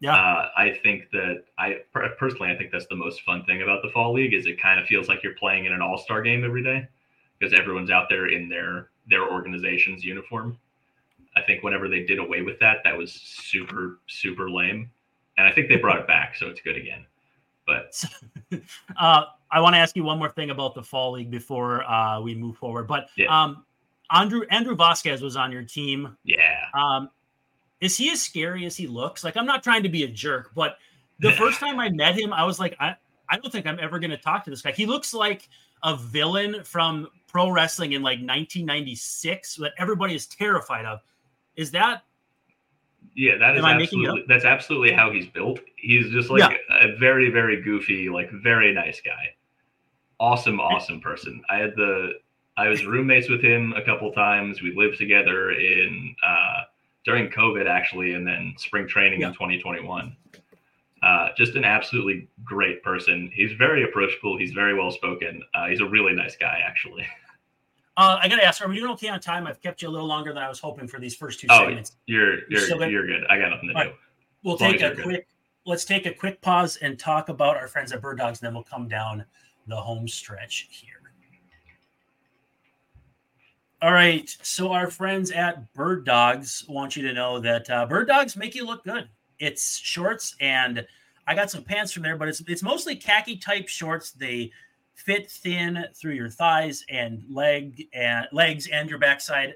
[0.00, 0.14] Yeah.
[0.14, 1.78] Uh, I think that I
[2.18, 4.78] personally, I think that's the most fun thing about the fall league is it kind
[4.78, 6.86] of feels like you're playing in an all star game every day
[7.38, 10.58] because everyone's out there in their their organization's uniform.
[11.36, 14.90] I think whenever they did away with that, that was super super lame,
[15.38, 17.06] and I think they brought it back, so it's good again.
[17.66, 18.02] But
[19.00, 22.20] uh, I want to ask you one more thing about the fall league before uh,
[22.20, 22.86] we move forward.
[22.86, 23.26] But Yeah.
[23.28, 23.64] um,
[24.10, 26.16] Andrew Andrew Vasquez was on your team.
[26.24, 27.10] yeah, Um,
[27.80, 29.22] is he as scary as he looks?
[29.22, 30.78] Like, I'm not trying to be a jerk, but
[31.20, 32.96] the first time I met him, I was like, I,
[33.28, 34.72] I don't think I'm ever going to talk to this guy.
[34.72, 35.48] He looks like
[35.84, 41.00] a villain from pro wrestling in like 1996 that everybody is terrified of.
[41.56, 42.02] Is that
[43.14, 45.60] yeah, that is Am I making it absolutely that's absolutely how he's built.
[45.76, 49.34] He's just like a very very goofy, like very nice guy.
[50.20, 51.42] Awesome, awesome person.
[51.48, 52.14] I had the
[52.56, 54.62] I was roommates with him a couple times.
[54.62, 56.62] We lived together in uh,
[57.04, 59.28] during COVID actually, and then spring training Yeah.
[59.28, 60.16] in 2021.
[61.00, 63.30] Uh, just an absolutely great person.
[63.32, 64.36] He's very approachable.
[64.36, 65.42] He's very well spoken.
[65.54, 67.06] Uh, he's a really nice guy, actually.
[67.98, 69.44] Uh, I gotta ask, are we doing okay on time?
[69.48, 71.66] I've kept you a little longer than I was hoping for these first two Oh,
[71.66, 71.96] segments.
[72.06, 72.92] You're you're good?
[72.92, 73.24] you're good.
[73.28, 73.88] I got nothing to All do.
[73.90, 73.98] right.
[74.44, 75.02] We'll as take a you're good.
[75.04, 75.28] quick.
[75.66, 78.40] Let's take a quick pause and talk about our friends at Bird Dogs.
[78.40, 79.24] and Then we'll come down
[79.66, 80.94] the home stretch here.
[83.82, 84.34] All right.
[84.42, 88.54] So our friends at Bird Dogs want you to know that uh, Bird Dogs make
[88.54, 89.08] you look good.
[89.40, 90.86] It's shorts, and
[91.26, 94.12] I got some pants from there, but it's it's mostly khaki type shorts.
[94.12, 94.52] They
[94.98, 99.54] fit thin through your thighs and leg and legs and your backside.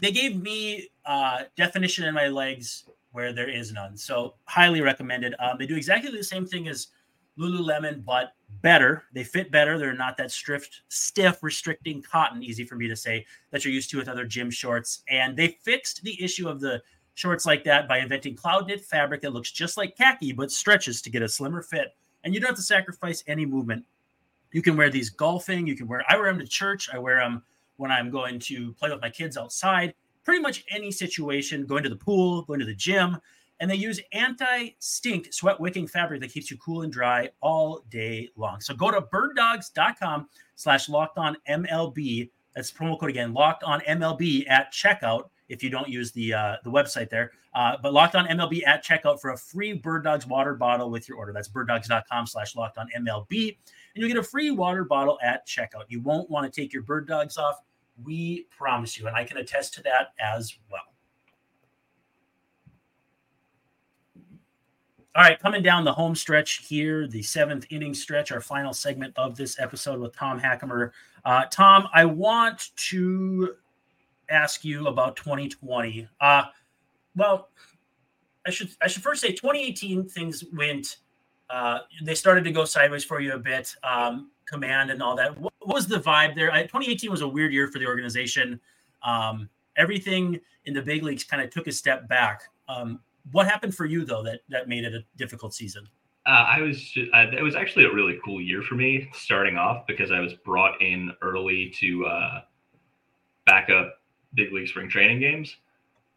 [0.00, 3.96] They gave me uh, definition in my legs where there is none.
[3.96, 5.34] So highly recommended.
[5.38, 6.88] Um, they do exactly the same thing as
[7.38, 8.32] Lululemon, but
[8.62, 9.04] better.
[9.12, 9.78] They fit better.
[9.78, 12.42] They're not that stiff, stiff, restricting cotton.
[12.42, 15.02] Easy for me to say that you're used to with other gym shorts.
[15.08, 16.82] And they fixed the issue of the
[17.14, 21.02] shorts like that by inventing cloud knit fabric that looks just like khaki but stretches
[21.02, 21.94] to get a slimmer fit.
[22.24, 23.84] And you don't have to sacrifice any movement.
[24.52, 25.66] You can wear these golfing.
[25.66, 26.04] You can wear.
[26.08, 26.88] I wear them to church.
[26.92, 27.42] I wear them
[27.76, 29.94] when I'm going to play with my kids outside.
[30.24, 31.66] Pretty much any situation.
[31.66, 33.18] Going to the pool, going to the gym,
[33.60, 38.28] and they use anti-stink sweat wicking fabric that keeps you cool and dry all day
[38.36, 38.60] long.
[38.60, 42.30] So go to birddogs.com slash locked on MLB.
[42.54, 46.56] That's promo code again, locked on MLB at checkout if you don't use the uh,
[46.64, 47.32] the website there.
[47.54, 51.08] Uh, but locked on MLB at checkout for a free Bird Dogs water bottle with
[51.08, 51.32] your order.
[51.32, 53.58] That's birddogs.com slash locked on MLB.
[53.94, 55.84] And you'll get a free water bottle at checkout.
[55.88, 57.56] You won't want to take your bird dogs off.
[58.02, 59.06] We promise you.
[59.06, 60.80] And I can attest to that as well.
[65.14, 69.12] All right, coming down the home stretch here, the seventh inning stretch, our final segment
[69.18, 70.90] of this episode with Tom Hackimer.
[71.26, 73.56] Uh, Tom, I want to
[74.30, 76.08] ask you about 2020.
[76.18, 76.44] Uh,
[77.14, 77.50] well,
[78.46, 80.96] I should I should first say 2018 things went.
[81.52, 83.74] Uh, they started to go sideways for you a bit.
[83.84, 85.38] Um, command and all that.
[85.38, 86.50] What, what was the vibe there?
[86.52, 88.58] I, 2018 was a weird year for the organization.
[89.02, 92.42] Um, everything in the big leagues kind of took a step back.
[92.68, 95.86] Um, what happened for you though that that made it a difficult season?
[96.26, 99.56] Uh, I was ju- uh, it was actually a really cool year for me starting
[99.56, 102.40] off because I was brought in early to uh,
[103.46, 104.00] back up
[104.34, 105.56] big league spring training games.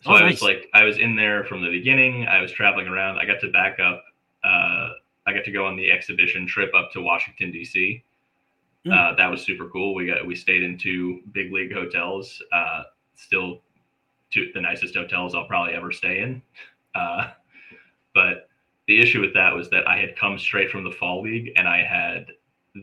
[0.04, 0.34] So Oh, I nice.
[0.34, 2.28] was like I was in there from the beginning.
[2.28, 3.18] I was traveling around.
[3.18, 4.04] I got to back up.
[4.44, 4.90] Uh,
[5.28, 8.04] I got to go on the exhibition trip up to Washington D.C.
[8.86, 8.92] Hmm.
[8.92, 9.96] Uh, that was super cool.
[9.96, 12.42] We got we stayed in two big league hotels.
[12.52, 12.84] Uh,
[13.16, 13.62] still,
[14.32, 16.42] two the nicest hotels I'll probably ever stay in.
[16.94, 17.32] Uh,
[18.14, 18.50] but
[18.88, 21.68] the issue with that was that I had come straight from the fall league and
[21.68, 22.28] I had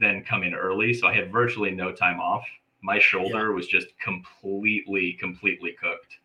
[0.01, 2.45] then come in early, so I had virtually no time off.
[2.83, 6.19] My shoulder was just completely, completely cooked,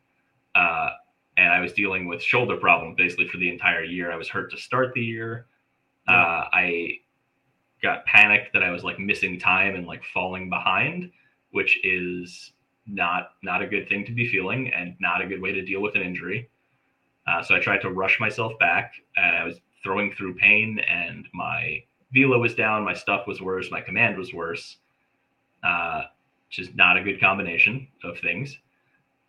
[0.56, 0.89] uh,
[1.38, 4.12] and I was dealing with shoulder problems basically for the entire year.
[4.12, 5.45] I was hurt to start the year.
[6.08, 7.00] Uh, I
[7.82, 11.12] got panicked that I was like missing time and like falling behind,
[11.52, 12.54] which is
[12.86, 15.82] not not a good thing to be feeling and not a good way to deal
[15.82, 16.50] with an injury.
[17.28, 21.28] Uh, so I tried to rush myself back, and I was throwing through pain, and
[21.34, 24.78] my velo was down, my stuff was worse, my command was worse,
[25.63, 26.04] uh,
[26.48, 28.58] which is not a good combination of things.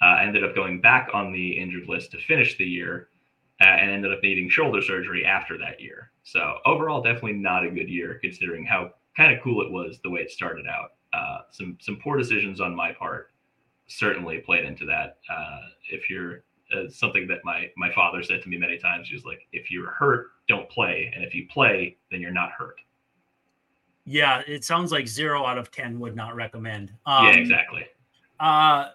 [0.01, 3.09] Uh, I ended up going back on the injured list to finish the year,
[3.61, 6.13] uh, and ended up needing shoulder surgery after that year.
[6.31, 10.11] So overall, definitely not a good year considering how kind of cool it was the
[10.11, 10.91] way it started out.
[11.15, 13.31] Uh, some some poor decisions on my part
[13.87, 15.17] certainly played into that.
[15.31, 15.61] Uh,
[15.91, 16.45] if you're
[16.77, 19.71] uh, something that my my father said to me many times, he was like, "If
[19.71, 22.79] you're hurt, don't play, and if you play, then you're not hurt."
[24.05, 26.93] Yeah, it sounds like zero out of ten would not recommend.
[27.07, 27.87] Um, yeah, exactly.
[28.39, 28.91] Uh,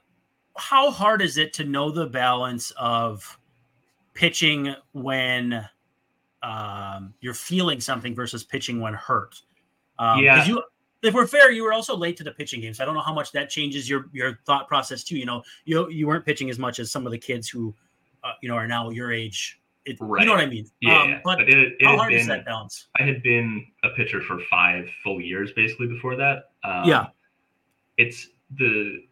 [0.55, 3.39] how hard is it to know the balance of
[4.13, 5.67] pitching when
[6.43, 9.35] um, you're feeling something versus pitching when hurt.
[9.97, 10.45] Um, Yeah.
[10.45, 10.61] You,
[11.01, 12.77] if we're fair, you were also late to the pitching games.
[12.77, 15.17] so I don't know how much that changes your your thought process too.
[15.17, 17.73] You know, you you weren't pitching as much as some of the kids who,
[18.23, 19.59] uh, you know, are now your age.
[19.85, 20.65] It, You know what I mean?
[20.79, 21.19] Yeah, Um, yeah.
[21.25, 22.87] but, it, it how hard is that balance?
[22.97, 26.51] I had been a pitcher for five full years basically before that.
[26.63, 27.07] Um, Yeah.
[27.97, 29.03] It's the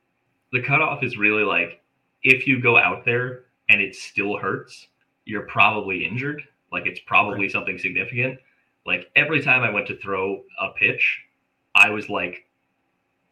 [0.54, 1.82] the cutoff is really like
[2.24, 4.88] if you go out there and it still hurts,
[5.26, 6.42] you're probably injured.
[6.72, 8.40] Like it's probably something significant.
[8.86, 11.22] Like every time I went to throw a pitch,
[11.76, 12.46] I was like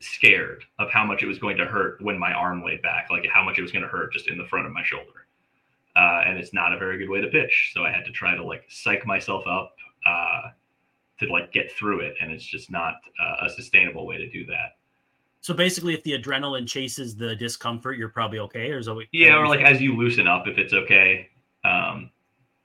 [0.02, 3.28] scared of how much it was going to hurt when my arm laid back, like
[3.32, 5.28] how much it was going to hurt just in the front of my shoulder.
[5.96, 7.72] Uh, and it's not a very good way to pitch.
[7.74, 9.76] So I had to try to like psych myself up
[10.06, 10.42] uh,
[11.20, 14.46] to like get through it, and it's just not uh, a sustainable way to do
[14.46, 14.78] that.
[15.42, 18.72] So basically, if the adrenaline chases the discomfort, you're probably okay.
[18.72, 21.30] Or is that what, Yeah, or like as you loosen up, if it's okay.
[21.64, 22.12] Um,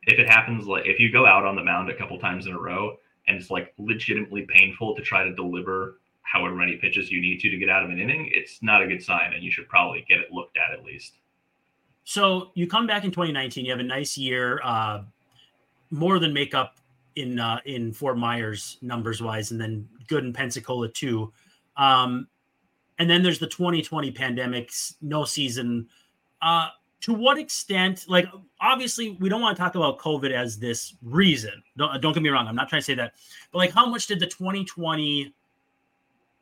[0.07, 2.53] if it happens, like if you go out on the mound a couple times in
[2.53, 7.21] a row and it's like legitimately painful to try to deliver however many pitches you
[7.21, 9.51] need to to get out of an inning, it's not a good sign, and you
[9.51, 11.15] should probably get it looked at at least.
[12.05, 13.65] So you come back in 2019.
[13.65, 15.03] You have a nice year, uh,
[15.91, 16.77] more than make up
[17.17, 21.33] in uh, in Fort Myers numbers wise, and then good in Pensacola too.
[21.77, 22.29] Um,
[22.99, 25.89] and then there's the 2020 pandemic, s- no season.
[26.43, 26.69] Uh,
[27.05, 28.07] to what extent?
[28.09, 28.27] Like,
[28.63, 31.63] obviously, we don't want to talk about COVID as this reason.
[31.77, 32.49] Don't don't get me wrong.
[32.49, 33.13] I'm not trying to say that,
[33.53, 35.35] but like, how much did the 2020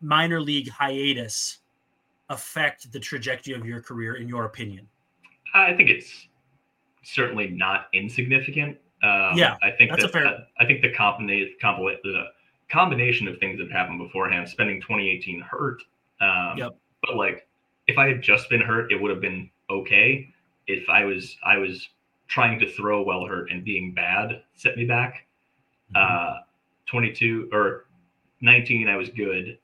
[0.01, 1.59] minor league hiatus
[2.31, 4.87] affect the trajectory of your career, in your opinion?
[5.53, 6.29] I think it's
[7.03, 8.79] certainly not insignificant.
[9.03, 12.27] Um, Yeah, I think that's a that, fair- I think the combination the
[12.70, 15.83] combination of things that happened beforehand, spending 2018 hurt.
[16.20, 16.77] Um, Yep.
[17.03, 17.48] But like,
[17.88, 20.32] if I had just been hurt, it would have been okay.
[20.66, 21.88] If I was I was
[22.29, 25.27] trying to throw well hurt and being bad set me back.
[25.94, 26.37] Mm-hmm.
[26.37, 26.40] Uh,
[26.87, 27.87] 22 or
[28.40, 29.59] 19, I was good.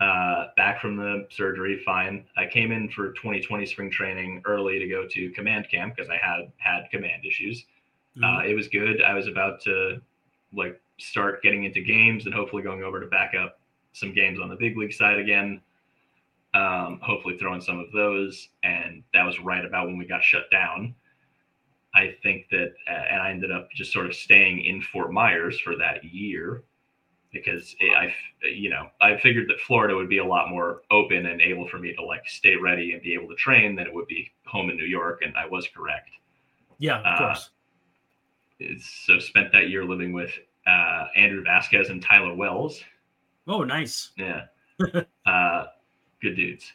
[0.00, 2.24] Uh, back from the surgery, fine.
[2.36, 6.16] I came in for 2020 spring training early to go to command camp because I
[6.16, 7.64] had had command issues.
[8.16, 8.24] Mhm.
[8.24, 9.02] Uh, it was good.
[9.02, 10.00] I was about to
[10.52, 13.60] like start getting into games and hopefully going over to back up
[13.92, 15.60] some games on the big league side again.
[16.56, 20.50] Um, hopefully throwing some of those, and that was right about when we got shut
[20.50, 20.94] down.
[21.94, 25.58] I think that, uh, and I ended up just sort of staying in Fort Myers
[25.60, 26.62] for that year
[27.32, 28.14] because it, I,
[28.46, 31.78] you know, I figured that Florida would be a lot more open and able for
[31.78, 34.70] me to like stay ready and be able to train than it would be home
[34.70, 36.10] in New York, and I was correct.
[36.78, 37.50] yeah, of uh, course.
[38.60, 40.32] It's- So spent that year living with
[40.66, 42.82] uh, Andrew Vasquez and Tyler Wells.
[43.46, 44.12] Oh, nice.
[44.16, 44.44] Yeah,
[45.26, 45.64] uh,
[46.20, 46.72] good dudes.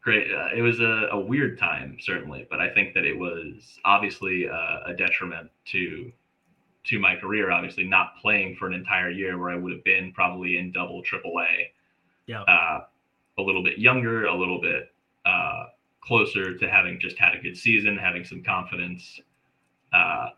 [0.00, 0.32] Great.
[0.32, 4.48] Uh, it was a, a weird time, certainly, but I think that it was obviously
[4.48, 6.12] uh, a detriment to
[6.84, 7.50] to my career.
[7.50, 11.02] Obviously, not playing for an entire year where I would have been probably in double,
[11.02, 11.72] triple A.
[12.26, 12.42] Yeah.
[12.42, 12.84] Uh,
[13.38, 14.92] a little bit younger, a little bit
[15.24, 15.66] uh,
[16.00, 19.20] closer to having just had a good season, having some confidence.
[19.92, 20.28] Uh,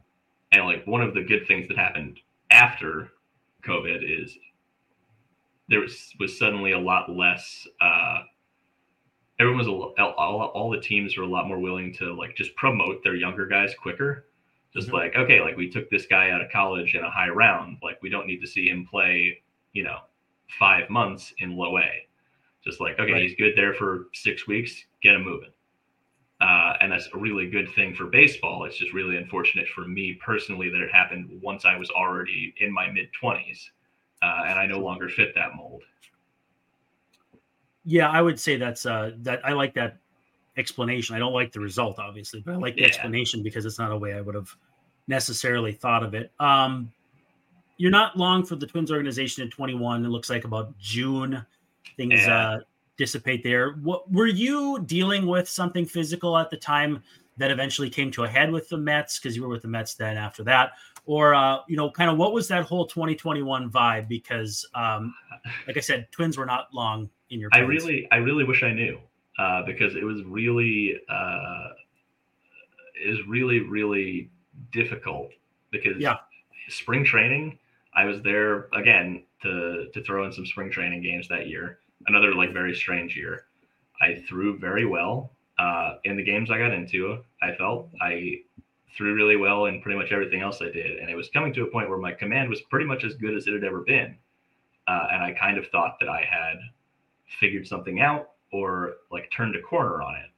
[0.52, 2.18] and like one of the good things that happened
[2.50, 3.10] after
[3.66, 4.36] COVID is
[5.68, 7.66] there was, was suddenly a lot less.
[7.80, 8.20] Uh,
[9.38, 12.54] everyone was a, all, all the teams were a lot more willing to like just
[12.56, 14.26] promote their younger guys quicker.
[14.74, 14.92] Just Mhm.
[14.94, 18.00] like okay, like we took this guy out of college in a high round, like
[18.02, 20.00] we don't need to see him play, you know,
[20.58, 22.06] five months in low A.
[22.64, 23.22] Just like okay, Right.
[23.22, 25.52] he's good there for six weeks, get him moving.
[26.40, 28.64] Uh, and that's a really good thing for baseball.
[28.64, 32.72] It's just really unfortunate for me personally that it happened once I was already in
[32.72, 33.70] my mid 20s
[34.22, 35.82] uh, and I no longer fit that mold.
[37.84, 39.96] Yeah, I would say that's uh that I like that
[40.56, 41.16] explanation.
[41.16, 42.86] I don't like the result, obviously, but I like the Yeah.
[42.88, 44.54] explanation because it's not a way I would have
[45.06, 46.32] necessarily thought of it.
[46.40, 46.92] Um
[47.78, 50.04] you're not long for the Twins organization at 21.
[50.04, 51.44] It looks like about June
[51.96, 52.36] things Yeah.
[52.36, 52.58] uh
[52.98, 53.74] dissipate there.
[53.74, 57.02] What were you dealing with something physical at the time
[57.36, 59.94] that eventually came to a head with the Mets because you were with the Mets
[59.94, 60.72] then after that?
[61.08, 64.08] Or uh, you know, kind of what was that whole 2021 vibe?
[64.08, 65.14] Because um,
[65.66, 68.72] like I said, Twins were not long in your I really, I really wish I
[68.74, 68.98] knew
[69.38, 71.68] uh, because it was really, uh,
[73.08, 74.30] was really, really
[74.70, 75.30] difficult
[75.70, 76.16] because Yeah.
[76.68, 77.58] spring training,
[77.94, 81.78] I was there again to to throw in some spring training games that year.
[82.06, 83.46] Another like very strange year.
[84.02, 87.24] I threw very well uh, in the games I got into.
[87.40, 88.42] I felt I
[88.98, 91.62] threw really well in pretty much everything else I did, and it was coming to
[91.62, 94.16] a point where my command was pretty much as good as it had ever been.
[94.88, 96.58] Uh, and I kind of thought that I had
[97.38, 100.30] figured something out or like turned a corner on it.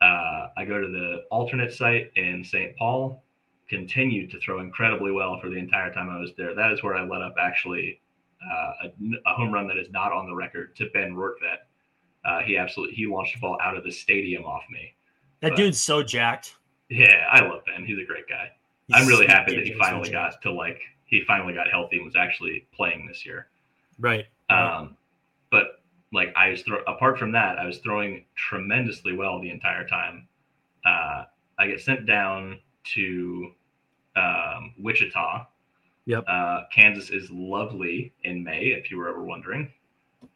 [0.00, 2.76] Uh, I go to the alternate site in St.
[2.76, 3.24] Paul.
[3.68, 6.54] continued to throw incredibly well for the entire time I was there.
[6.54, 8.00] That is where I let up actually
[8.44, 8.88] uh, a,
[9.26, 11.64] a, home run that is not on the record to Ben Rortvedt.
[12.24, 14.94] Uh, he absolutely he launched a ball out of the stadium off me.
[15.40, 16.54] That but, dude's so jacked.
[16.88, 17.84] Yeah, I love Ben.
[17.84, 18.50] He's a great guy.
[18.86, 22.04] He's I'm really happy that he finally got to like he finally got healthy and
[22.04, 23.48] was actually playing this year.
[23.98, 24.26] Right.
[24.50, 24.96] Um,
[25.50, 25.82] but
[26.12, 30.28] like I was throw apart from that, I was throwing tremendously well the entire time.
[30.84, 31.24] Uh,
[31.58, 32.60] I get sent down
[32.94, 33.52] to
[34.16, 35.46] um, Wichita.
[36.06, 36.24] Yep.
[36.28, 39.72] Uh, Kansas is lovely in May, if you were ever wondering.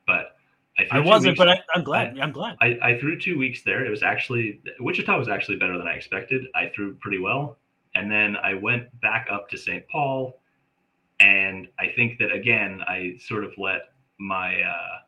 [0.07, 0.38] But
[0.79, 2.19] I, I wasn't, weeks, but I, am glad.
[2.19, 2.57] I, am glad.
[2.61, 3.85] I, I threw two weeks there.
[3.85, 6.47] It was actually Wichita was actually better than I expected.
[6.55, 7.59] I threw pretty well,
[7.95, 9.87] and then I went back up to St.
[9.89, 10.41] Paul,
[11.19, 14.99] and I think that again I sort of let my uh,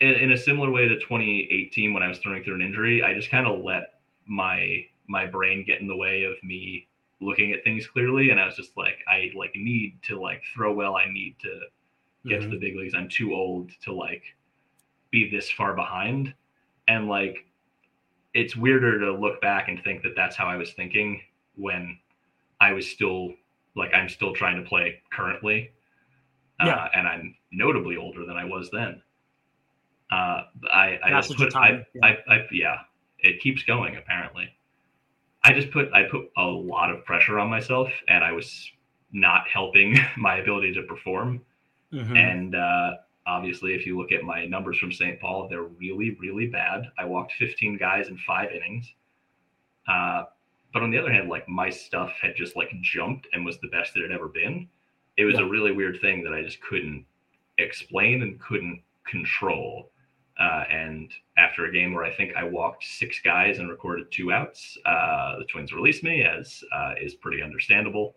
[0.00, 3.14] in, in a similar way to 2018 when I was throwing through an injury, I
[3.14, 6.86] just kind of let my my brain get in the way of me
[7.20, 10.72] looking at things clearly, and I was just like, I like need to like throw
[10.72, 10.96] well.
[10.96, 11.60] I need to
[12.26, 12.50] get mm-hmm.
[12.50, 12.94] to the big leagues.
[12.94, 14.22] I'm too old to like
[15.10, 16.34] be this far behind.
[16.88, 17.46] And like,
[18.34, 21.20] it's weirder to look back and think that that's how I was thinking
[21.56, 21.98] when
[22.60, 23.34] I was still
[23.76, 25.70] like, I'm still trying to play currently.
[26.60, 26.74] Uh, yeah.
[26.74, 29.02] Uh, and I'm notably older than I was then.
[30.12, 30.42] Uh,
[30.72, 32.04] I, I just put, I, yeah.
[32.04, 32.78] I, I, yeah,
[33.20, 34.48] it keeps going apparently.
[35.42, 38.70] I just put, I put a lot of pressure on myself and I was
[39.12, 41.40] not helping my ability to perform.
[41.92, 42.16] Mm-hmm.
[42.16, 42.92] And uh,
[43.26, 45.20] obviously, if you look at my numbers from St.
[45.20, 46.90] Paul, they're really, really bad.
[46.98, 48.92] I walked 15 guys in five innings.
[49.88, 50.24] Uh,
[50.72, 53.68] but on the other hand, like my stuff had just like jumped and was the
[53.68, 54.68] best that it had ever been.
[55.16, 55.42] It was yeah.
[55.42, 57.04] a really weird thing that I just couldn't
[57.58, 59.90] explain and couldn't control.
[60.38, 64.32] Uh, and after a game where I think I walked six guys and recorded two
[64.32, 68.14] outs, uh, the Twins released me, as uh, is pretty understandable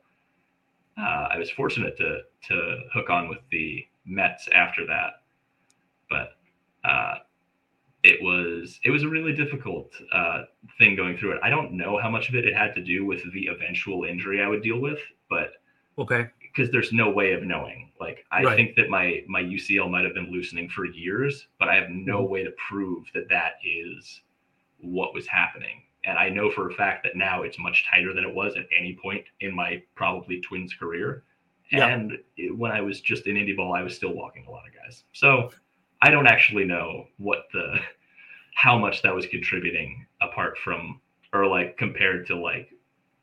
[0.98, 5.24] uh, I was fortunate to to hook on with the Mets after that,
[6.10, 6.38] but
[6.88, 7.16] uh,
[8.04, 10.44] it was it was a really difficult uh,
[10.78, 11.40] thing going through it.
[11.42, 14.42] I don't know how much of it it had to do with the eventual injury
[14.42, 15.54] I would deal with, but
[15.98, 17.92] okay, because there's no way of knowing.
[18.00, 18.56] Like I right.
[18.56, 22.20] think that my my UCL might have been loosening for years, but I have no
[22.20, 22.34] mm-hmm.
[22.34, 24.22] way to prove that that is
[24.80, 25.84] what was happening.
[26.06, 28.66] And I know for a fact that now it's much tighter than it was at
[28.78, 31.24] any point in my probably Twins career.
[31.72, 31.88] Yeah.
[31.88, 32.18] And
[32.58, 35.04] when I was just in indie ball, I was still walking a lot of guys.
[35.14, 35.52] So
[36.02, 37.80] I don't actually know what the
[38.56, 41.00] how much that was contributing apart from
[41.34, 42.70] or like compared to like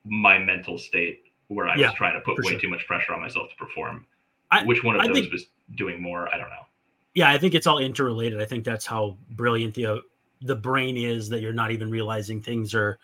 [0.04, 2.60] my mental state where I yeah, was trying to put way sure.
[2.60, 4.06] too much pressure on myself to perform.
[4.50, 6.28] I, Which one of I those think, was doing more?
[6.32, 6.66] I don't know.
[7.14, 8.40] Yeah, I think it's all interrelated.
[8.40, 10.02] I think that's how brilliant the
[10.42, 12.98] the brain is that you're not even realizing things are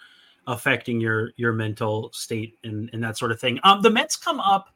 [0.46, 3.58] affecting your your mental state and, and that sort of thing.
[3.64, 4.68] Um, the Mets come up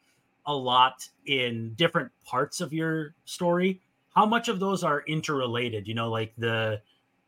[0.47, 3.81] a lot in different parts of your story.
[4.15, 5.87] How much of those are interrelated?
[5.87, 6.81] You know, like the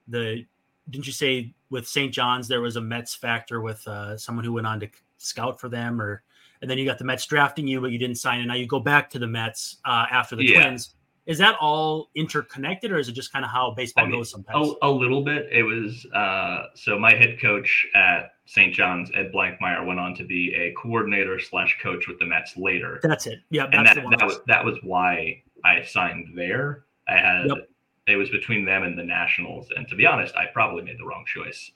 [0.09, 0.45] the
[0.91, 2.13] didn't you say with St.
[2.13, 5.69] John's there was a Mets factor with uh, someone who went on to scout for
[5.69, 6.23] them, or
[6.61, 8.67] and then you got the Mets drafting you, but you didn't sign, and now you
[8.67, 10.65] go back to the Mets uh, after the yeah.
[10.65, 10.95] Twins
[11.27, 14.31] is that all interconnected or is it just kind of how baseball I mean, goes
[14.31, 14.75] sometimes?
[14.83, 15.49] a, a, little bit.
[15.53, 20.25] It was uh, so my head coach at st john's ed blankmeyer went on to
[20.25, 22.99] be a coordinator slash coach with the mets later.
[23.03, 23.39] That's it.
[23.51, 26.85] Yeah and that, that was that was why i signed there.
[27.09, 27.69] I had yep.
[28.09, 31.05] it was between them and the nationals and to be honest i probably made the
[31.05, 31.71] wrong choice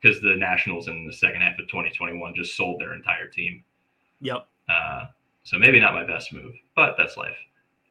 [0.00, 3.62] because uh, the nationals in the second half of 2021 just sold their entire team.
[4.20, 4.46] Yep.
[4.68, 5.04] Uh,
[5.44, 7.36] so maybe not my best move but that's life.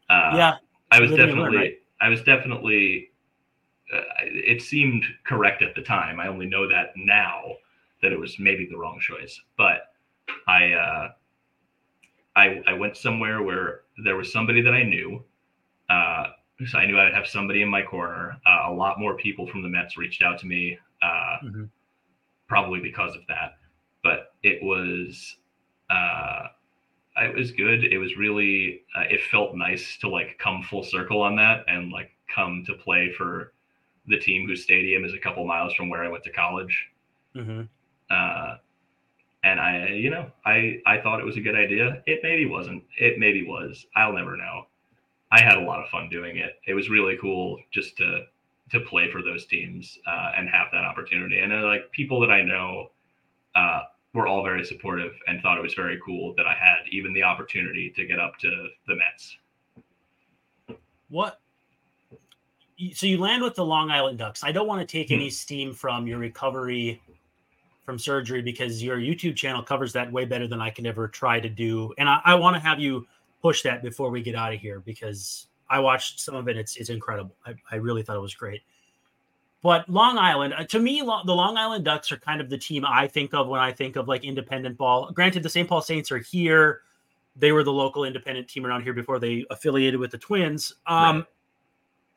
[0.09, 0.55] Uh, yeah,
[0.95, 1.73] I was definitely, learn, right?
[2.01, 3.11] I was definitely.
[3.93, 6.19] Uh, it seemed correct at the time.
[6.19, 7.43] I only know that now
[8.01, 9.39] that it was maybe the wrong choice.
[9.57, 9.93] But
[10.47, 11.09] I, uh,
[12.35, 15.23] I, I went somewhere where there was somebody that I knew.
[15.89, 16.27] Uh,
[16.67, 18.37] so I knew I'd have somebody in my corner.
[18.45, 21.63] Uh, a lot more people from the Mets reached out to me, uh, mm-hmm.
[22.47, 23.57] probably because of that.
[24.03, 25.37] But it was
[25.89, 26.47] uh,
[27.23, 27.85] it was good.
[27.85, 31.91] It was really, uh, it felt nice to like come full circle on that and
[31.91, 33.53] like come to play for
[34.07, 36.87] the team whose stadium is a couple miles from where I went to college.
[37.35, 37.61] Mm-hmm.
[38.09, 38.57] Uh,
[39.43, 42.01] and I, you know, I I thought it was a good idea.
[42.05, 42.83] It maybe wasn't.
[42.97, 43.85] It maybe was.
[43.95, 44.67] I'll never know.
[45.31, 46.59] I had a lot of fun doing it.
[46.67, 48.25] It was really cool just to
[48.71, 51.39] to play for those teams uh, and have that opportunity.
[51.39, 52.89] And like people that I know
[53.53, 53.81] uh,
[54.15, 57.21] were all very supportive and thought it was very cool that I had even the
[57.21, 59.37] opportunity to get up to the Mets.
[61.09, 61.39] What?
[62.93, 64.43] So you land with the Long Island Ducks.
[64.43, 65.15] I don't want to take hmm.
[65.15, 67.01] any steam from your recovery
[67.85, 71.39] from surgery because your YouTube channel covers that way better than I can ever try
[71.39, 71.93] to do.
[71.99, 73.05] And I, I want to have you
[73.43, 76.57] push that before we get out of here because I watched some of it.
[76.57, 77.35] It's it's incredible.
[77.45, 78.61] I, I really thought it was great.
[79.65, 82.85] But Long Island, uh, to me, the Long Island Ducks are kind of the team
[82.87, 85.09] I think of when I think of like independent ball.
[85.11, 85.67] Granted, the St.
[85.67, 86.81] Paul Saints are here.
[87.35, 90.71] They were the local independent team around here before they affiliated with the Twins.
[90.85, 91.25] Um, right.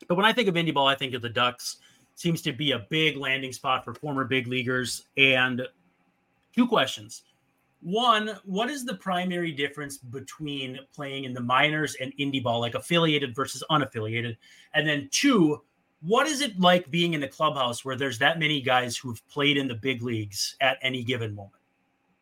[0.09, 1.79] But when I think of indie ball, I think of the Ducks.
[2.17, 5.07] Seems to be a big landing spot for former big leaguers.
[5.17, 5.63] And
[6.55, 7.23] two questions.
[7.81, 12.75] One, what is the primary difference between playing in the minors and indie ball, like
[12.75, 14.37] affiliated versus unaffiliated?
[14.75, 15.63] And then two,
[16.01, 19.57] what is it like being in the clubhouse where there's that many guys who've played
[19.57, 21.55] in the big leagues at any given moment?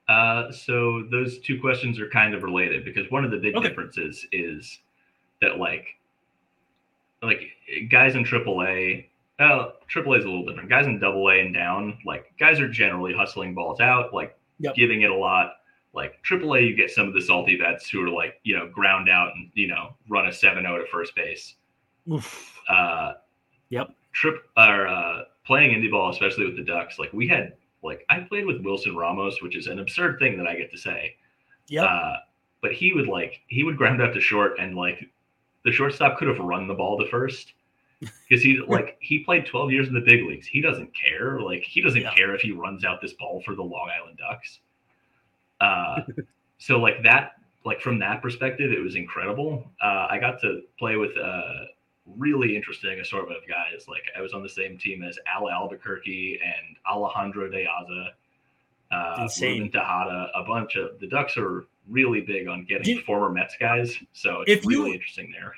[0.09, 3.69] Uh, so those two questions are kind of related because one of the big okay.
[3.69, 4.79] differences is
[5.43, 5.87] that like
[7.23, 7.41] like
[7.91, 9.07] guys in AAA,
[9.41, 10.71] uh, AAA is a little different.
[10.71, 14.75] Guys in AA and down, like guys are generally hustling balls out, like yep.
[14.75, 15.55] giving it a lot.
[15.93, 19.09] Like AAA, you get some of the salty vets who are like, you know, ground
[19.09, 21.55] out and you know run a 7-0 to first base.
[22.13, 22.61] Oof.
[22.69, 23.15] Uh,
[23.71, 23.89] yep.
[24.13, 26.99] Trip or uh, playing indie ball, especially with the Ducks.
[26.99, 30.47] Like we had, like I played with Wilson Ramos, which is an absurd thing that
[30.47, 31.17] I get to say.
[31.69, 31.85] Yeah.
[31.85, 32.17] Uh,
[32.63, 35.07] but he would like he would ground out to short and like
[35.65, 37.53] the shortstop could have run the ball to first
[38.01, 40.47] because he like he played 12 years in the big leagues.
[40.47, 41.41] He doesn't care.
[41.41, 42.15] Like he doesn't yeah.
[42.15, 44.61] care if he runs out this ball for the Long Island Ducks.
[45.61, 46.03] Uh,
[46.59, 47.33] so like that,
[47.65, 49.65] like from that perspective, it was incredible.
[49.83, 51.67] Uh, I got to play with a
[52.17, 53.87] really interesting assortment of guys.
[53.89, 58.09] Like I was on the same team as Al Albuquerque and Alejandro De Aza,
[58.93, 59.71] uh, Insane.
[59.71, 63.97] Tejada, a bunch of the Ducks are really big on getting former Mets guys.
[64.13, 65.55] So it's if really you, interesting there.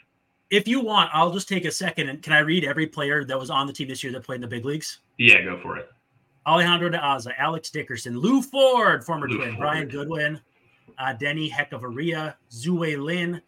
[0.51, 3.39] If you want, I'll just take a second and can I read every player that
[3.39, 5.01] was on the team this year that played in the big leagues?
[5.19, 5.91] Yeah, go for it.
[6.47, 9.61] Alejandro De Aza, Alex Dickerson, Lou Ford, former Lou twin, Ford.
[9.61, 10.41] Brian Goodwin,
[10.99, 13.43] uh, Denny Hechavarria, Tzu-Wei Lin,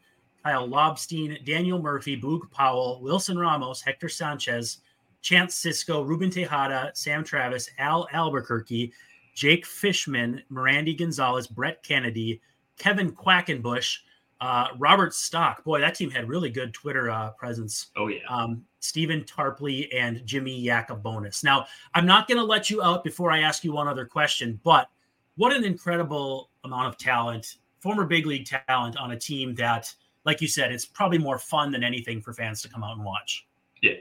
[0.45, 4.79] Kyle Lobstein, Daniel Murphy, Boog Powell, Wilson Ramos, Hector Sanchez,
[5.23, 8.93] Chance Sisco, Ruben Tejada, Sam Travis, Al Albuquerque,
[9.35, 12.41] Jake Fishman, Merandy Gonzalez, Brett Kennedy,
[12.79, 13.99] Kevin Quackenbush,
[14.41, 15.63] uh, Robert Stock.
[15.65, 17.89] Boy, that team had really good Twitter uh, presence.
[17.97, 18.21] Oh yeah.
[18.29, 21.45] Um, Stephen Tarpley and Jimmy Yacabonis.
[21.45, 24.59] Now, I'm not going to let you out before I ask you one other question,
[24.65, 24.89] but
[25.37, 29.95] what an incredible amount of talent, former big league talent on a team that,
[30.25, 33.05] like you said, it's probably more fun than anything for fans to come out and
[33.05, 33.47] watch.
[33.83, 33.93] Yeah.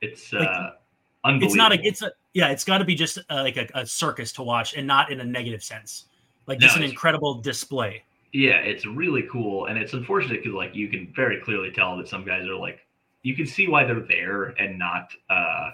[0.00, 0.70] It's like, uh,
[1.24, 1.46] unbelievable.
[1.46, 1.86] It's not a.
[1.86, 2.12] It's a.
[2.34, 5.10] Yeah, it's got to be just uh, like a, a circus to watch, and not
[5.10, 6.06] in a negative sense
[6.46, 8.02] like just no, an incredible display.
[8.32, 12.08] Yeah, it's really cool, and it's unfortunate because like you can very clearly tell that
[12.08, 12.80] some guys are like
[13.22, 15.70] you can see why they're there and not uh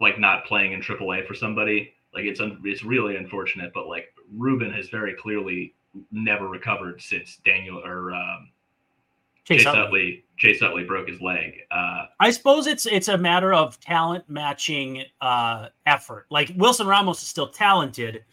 [0.00, 1.92] like not playing in AAA for somebody.
[2.14, 5.74] Like it's un- it's really unfortunate, but like Ruben has very clearly
[6.10, 8.50] never recovered since Daniel or um,
[9.44, 9.80] Chase, Chase Utley.
[9.80, 10.24] Utley.
[10.36, 11.54] Chase Utley broke his leg.
[11.70, 16.26] Uh, I suppose it's it's a matter of talent matching uh, effort.
[16.30, 18.24] Like Wilson Ramos is still talented,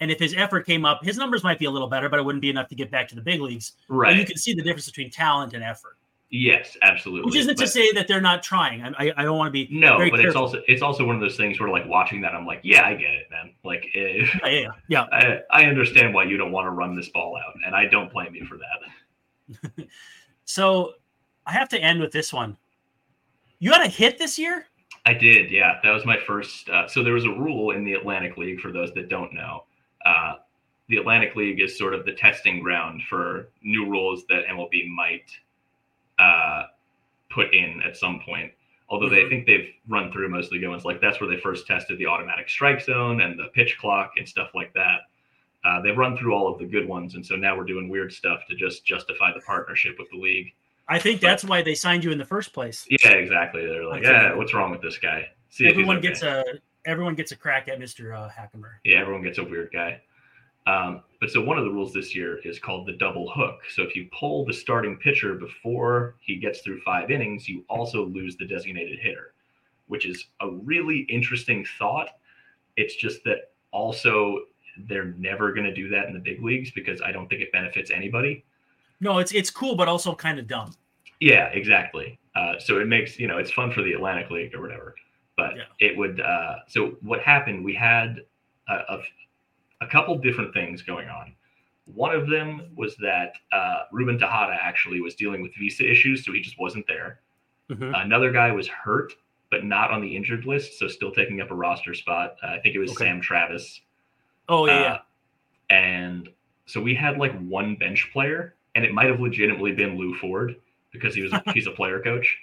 [0.00, 2.24] and if his effort came up, his numbers might be a little better, but it
[2.24, 3.72] wouldn't be enough to get back to the big leagues.
[3.88, 4.10] Right.
[4.10, 5.96] And you can see the difference between talent and effort.
[6.30, 7.26] Yes, absolutely.
[7.26, 8.82] Which isn't but, to say that they're not trying.
[8.82, 10.26] I, I don't want to be no, but careful.
[10.26, 12.86] it's also it's also one of those things where like watching that, I'm like, yeah,
[12.86, 13.52] I get it, man.
[13.64, 15.02] Like, if, yeah, yeah, yeah.
[15.12, 18.12] I, I understand why you don't want to run this ball out, and I don't
[18.12, 19.86] blame you for that.
[20.44, 20.92] so,
[21.46, 22.56] I have to end with this one.
[23.58, 24.66] You had a hit this year.
[25.06, 25.80] I did, yeah.
[25.82, 26.68] That was my first.
[26.68, 29.64] Uh, so there was a rule in the Atlantic League for those that don't know
[30.04, 30.34] uh,
[30.88, 35.30] the Atlantic League is sort of the testing ground for new rules that MLB might
[36.20, 36.64] uh,
[37.30, 38.52] put in at some point.
[38.88, 39.14] Although mm-hmm.
[39.14, 41.66] they think they've run through most of the good ones, like that's where they first
[41.66, 45.00] tested the automatic strike zone and the pitch clock and stuff like that.
[45.64, 48.12] Uh, they've run through all of the good ones, and so now we're doing weird
[48.12, 50.52] stuff to just justify the partnership with the league.
[50.88, 52.86] I think that's why they signed you in the first place.
[52.90, 53.64] Yeah, exactly.
[53.64, 55.28] They're like, yeah, what's wrong with this guy?
[55.50, 56.08] See everyone okay.
[56.08, 56.44] gets a
[56.86, 58.16] everyone gets a crack at Mr.
[58.16, 58.30] Uh.
[58.84, 60.00] Yeah, everyone gets a weird guy.
[60.70, 63.60] Um, but so one of the rules this year is called the double hook.
[63.74, 68.06] So if you pull the starting pitcher before he gets through five innings, you also
[68.06, 69.34] lose the designated hitter,
[69.88, 72.08] which is a really interesting thought.
[72.76, 74.40] It's just that also
[74.88, 77.52] they're never going to do that in the big leagues because I don't think it
[77.52, 78.44] benefits anybody.
[79.00, 80.72] No, it's it's cool, but also kind of dumb.
[81.20, 82.18] Yeah, exactly.
[82.34, 84.94] Uh, so it makes you know it's fun for the Atlantic League or whatever
[85.40, 85.62] but yeah.
[85.78, 86.20] it would.
[86.20, 87.64] Uh, so what happened?
[87.64, 88.20] We had
[88.68, 88.98] a, a,
[89.80, 91.34] a, couple different things going on.
[91.86, 96.32] One of them was that uh, Ruben Tejada actually was dealing with visa issues, so
[96.32, 97.20] he just wasn't there.
[97.70, 97.94] Mm-hmm.
[97.94, 99.14] Another guy was hurt,
[99.50, 102.36] but not on the injured list, so still taking up a roster spot.
[102.42, 103.04] Uh, I think it was Okay.
[103.04, 103.80] Sam Travis.
[104.48, 104.98] Oh yeah, Uh,
[105.70, 106.28] and
[106.66, 110.56] so we had like one bench player, and it might have legitimately been Lou Ford
[110.92, 112.38] because he was he's a player coach.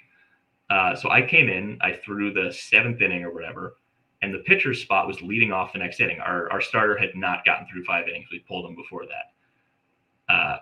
[0.70, 3.76] Uh, so I came in, I threw the seventh inning or whatever,
[4.22, 6.20] and the pitcher's spot was leading off the next inning.
[6.20, 10.32] Our our starter had not gotten through five innings; we pulled him before that.
[10.32, 10.58] Uh,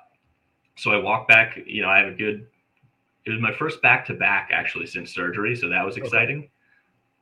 [0.76, 1.58] so I walk back.
[1.66, 2.46] You know, I have a good.
[3.24, 6.04] It was my first back to back actually since surgery, so that was Okay.
[6.04, 6.50] exciting.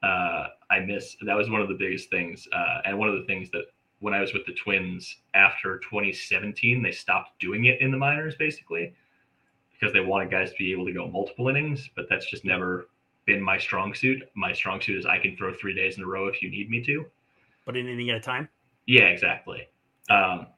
[0.03, 3.24] Uh, I miss that was one of the biggest things, uh, and one of the
[3.24, 3.64] things that
[4.01, 8.35] when I was with the Twins after 2017, they stopped doing it in the minors
[8.37, 8.93] basically
[9.72, 12.89] because they wanted guys to be able to go multiple innings, but that's just never
[13.27, 14.22] been my strong suit.
[14.35, 16.70] My strong suit is I can throw three days in a row if you need
[16.70, 17.07] me to.
[17.64, 18.49] But an inning at a time.
[18.87, 19.68] Yeah, exactly.
[20.11, 20.49] Um,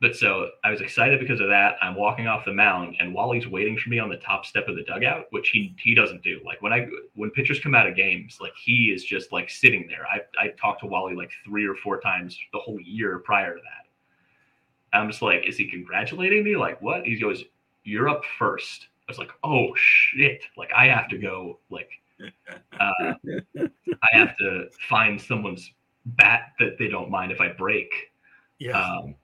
[0.00, 1.76] but so I was excited because of that.
[1.80, 4.76] I'm walking off the mound, and Wally's waiting for me on the top step of
[4.76, 6.40] the dugout, which he he doesn't do.
[6.44, 9.86] Like when I when pitchers come out of games, like he is just like sitting
[9.88, 10.06] there.
[10.06, 13.60] I I talked to Wally like three or four times the whole year prior to
[13.60, 14.96] that.
[14.96, 16.56] I'm just like, is he congratulating me?
[16.56, 17.06] Like what?
[17.06, 17.44] He goes,
[17.84, 18.88] "You're up first.
[19.08, 21.60] I was like, "Oh shit!" Like I have to go.
[21.70, 21.88] Like
[22.80, 23.14] uh,
[23.60, 25.70] I have to find someone's
[26.04, 27.90] bat that they don't mind if I break.
[28.58, 28.80] Yeah.
[28.80, 29.14] Um,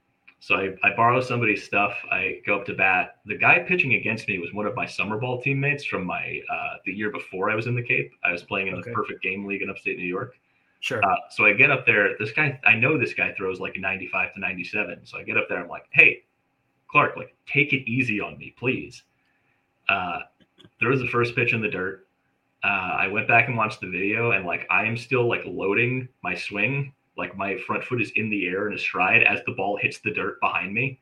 [0.40, 1.94] so I, I borrow somebody's stuff.
[2.10, 3.16] I go up to bat.
[3.26, 6.74] The guy pitching against me was one of my summer ball teammates from my uh,
[6.84, 8.10] the year before I was in the Cape.
[8.24, 8.90] I was playing in Okay.
[8.90, 10.34] the Perfect Game League in upstate New York.
[10.80, 11.00] sure.
[11.04, 12.16] Uh, so I get up there.
[12.18, 15.06] This guy, I know this guy throws like 95 to 97.
[15.06, 15.62] So I get up there.
[15.62, 16.24] I'm like, hey,
[16.90, 19.04] Clark, like take it easy on me, please.
[19.92, 20.20] Uh,
[20.80, 22.06] there was the first pitch in the dirt.
[22.64, 26.08] Uh, I went back and watched the video, and like I am still like loading
[26.22, 26.94] my swing.
[27.18, 29.98] Like my front foot is in the air in a stride as the ball hits
[29.98, 30.98] the dirt behind me.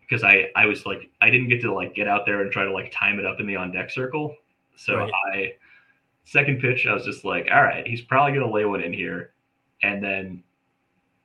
[0.00, 2.64] Because I I was like I didn't get to like get out there and try
[2.64, 4.34] to like time it up in the on deck circle.
[4.76, 5.12] So Right.
[5.32, 5.52] I
[6.24, 9.32] second pitch I was just like, all right, he's probably gonna lay one in here,
[9.82, 10.42] and then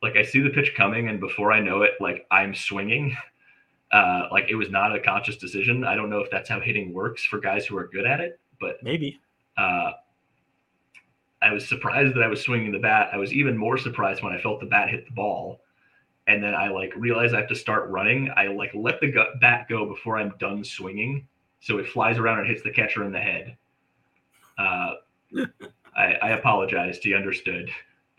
[0.02, 3.18] like I see the pitch coming, and before I know it, like I'm swinging.
[3.92, 5.84] Uh, like it was not a conscious decision.
[5.84, 8.40] I don't know if that's how hitting works for guys who are good at it,
[8.60, 9.20] but Maybe.
[9.58, 9.92] uh,
[11.42, 13.10] I was surprised that I was swinging the bat.
[13.12, 15.62] I was even more surprised when I felt the bat hit the ball,
[16.28, 18.30] and then I like realized I have to start running.
[18.38, 21.28] I like let the gu- bat go before I'm done swinging,
[21.60, 23.58] so it flies around and hits the catcher in the head.
[24.58, 24.94] Uh,
[25.98, 27.04] I, I apologized.
[27.04, 27.70] He understood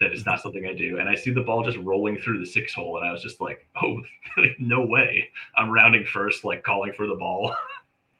[0.03, 2.46] that it's not something I do, and I see the ball just rolling through the
[2.46, 4.00] six hole, and I was just like, "Oh,
[4.59, 7.55] no way!" I'm rounding first, like calling for the ball.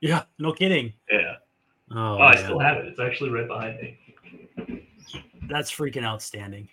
[0.01, 0.25] Yeah.
[0.41, 0.93] No kidding.
[1.13, 1.37] yeah.
[1.93, 2.87] Oh, Oh, I still have it.
[2.87, 4.89] It's actually right behind me.
[5.49, 6.69] That's freaking outstanding.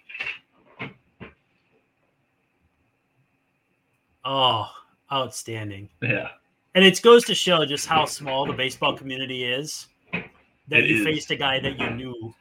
[4.26, 4.68] Oh,
[5.12, 5.90] outstanding.
[6.02, 6.30] Yeah.
[6.74, 9.86] And it goes to show just how small the baseball community is.
[10.12, 11.06] That It you is.
[11.06, 12.34] faced a guy that you knew.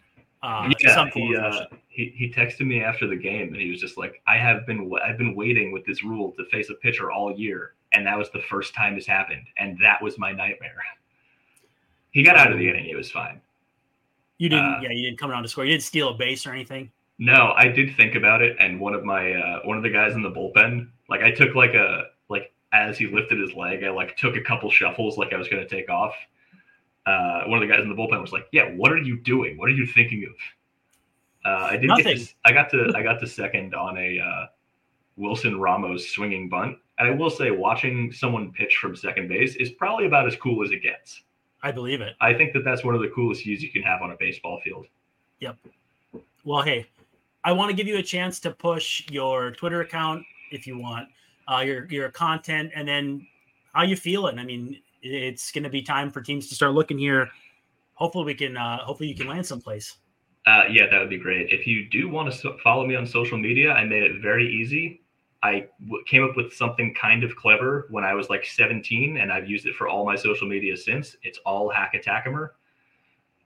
[0.42, 1.64] Uh, yeah, he, uh,
[1.98, 4.88] he he texted me after the game, and he was just like, "I have been
[5.04, 8.30] I've been waiting with this rule to face a pitcher all year, and that was
[8.30, 10.78] the first time this happened, and that was my nightmare."
[12.10, 13.38] He got out of the inning; it was fine.
[14.38, 14.64] You didn't.
[14.64, 15.66] uh, yeah, you didn't come around to score.
[15.66, 16.90] You didn't steal a base or anything.
[17.18, 20.14] No, I did think about it, and one of my uh, one of the guys
[20.14, 23.90] in the bullpen, like I took like a like as he lifted his leg, I
[23.90, 26.14] like took a couple shuffles, like I was going to take off.
[27.04, 29.58] Uh, one of the guys in the bullpen was like, "Yeah, what are you doing?
[29.58, 30.34] What are you thinking of?"
[31.44, 31.88] Uh, I did.
[31.88, 32.18] Nothing.
[32.18, 32.92] to, I got to.
[32.96, 34.46] I got to second on a uh,
[35.16, 39.70] Wilson Ramos swinging bunt, and I will say, watching someone pitch from second base is
[39.70, 41.22] probably about as cool as it gets.
[41.62, 42.14] I believe it.
[42.20, 44.60] I think that that's one of the coolest views you can have on a baseball
[44.64, 44.86] field.
[45.40, 45.56] Yep.
[46.44, 46.86] Well, hey,
[47.44, 51.08] I want to give you a chance to push your Twitter account if you want,
[51.48, 53.26] uh, your your content, and then
[53.72, 54.38] how you feeling.
[54.38, 57.28] I mean, it's going to be time for teams to start looking here.
[57.94, 58.56] Hopefully, we can.
[58.56, 59.96] Uh, hopefully, you can land someplace.
[60.48, 61.50] Uh, yeah, that would be great.
[61.52, 64.46] If you do want to so- follow me on social media, I made it very
[64.60, 65.02] easy.
[65.42, 69.30] I w- came up with something kind of clever when I was like 17, and
[69.32, 71.16] I've used it for all my social media since.
[71.22, 72.50] It's all Hack Attackimer.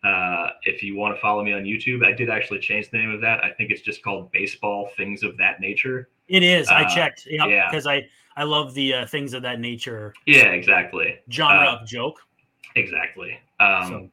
[0.05, 3.11] Uh, if you want to follow me on YouTube, I did actually change the name
[3.11, 3.43] of that.
[3.45, 6.09] I think it's just called Baseball Things of That Nature.
[6.29, 6.69] It is.
[6.69, 7.27] I Uh, checked.
[7.31, 7.69] Yeah, yeah.
[7.71, 11.19] because I I love the uh, things of that nature Yeah, exactly.
[11.31, 12.19] genre Uh, of joke.
[12.77, 13.39] Exactly.
[13.61, 14.11] Um, so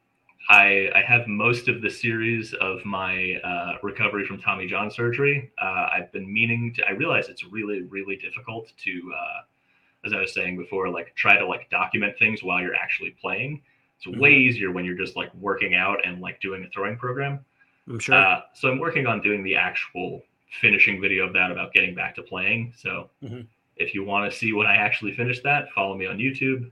[0.48, 5.50] I, I have most of the series of my uh, recovery from Tommy John surgery.
[5.62, 6.86] Uh, I've been meaning to.
[6.86, 11.38] I realize it's really, really difficult to, uh, as I was saying before, like try
[11.38, 13.62] to like document things while you're actually playing.
[13.98, 17.44] It's way easier when you're just like working out and like doing a throwing program.
[17.86, 18.14] I'm sure.
[18.14, 20.22] Uh, so I'm working on doing the actual
[20.60, 22.72] finishing video of that about getting back to playing.
[22.76, 23.46] So Mhm.
[23.76, 26.70] if you want to see when I actually finish that, follow me on YouTube.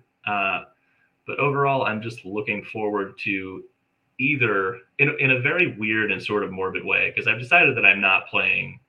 [1.29, 3.62] But overall, I'm just looking forward to
[4.18, 7.85] either in, in a very weird and sort of morbid way because I've decided that
[7.85, 8.81] I'm not playing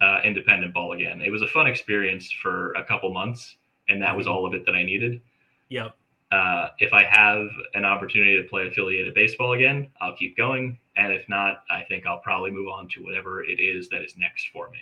[0.00, 1.20] uh, independent ball again.
[1.20, 3.56] It was a fun experience for a couple months,
[3.88, 4.36] and that was mm-hmm.
[4.36, 5.20] all of it that I needed.
[5.68, 5.96] Yep.
[6.30, 10.78] Uh, if I have an opportunity to play affiliated baseball again, I'll keep going.
[10.96, 14.14] And if not, I think I'll probably move on to whatever it is that is
[14.16, 14.78] next for me.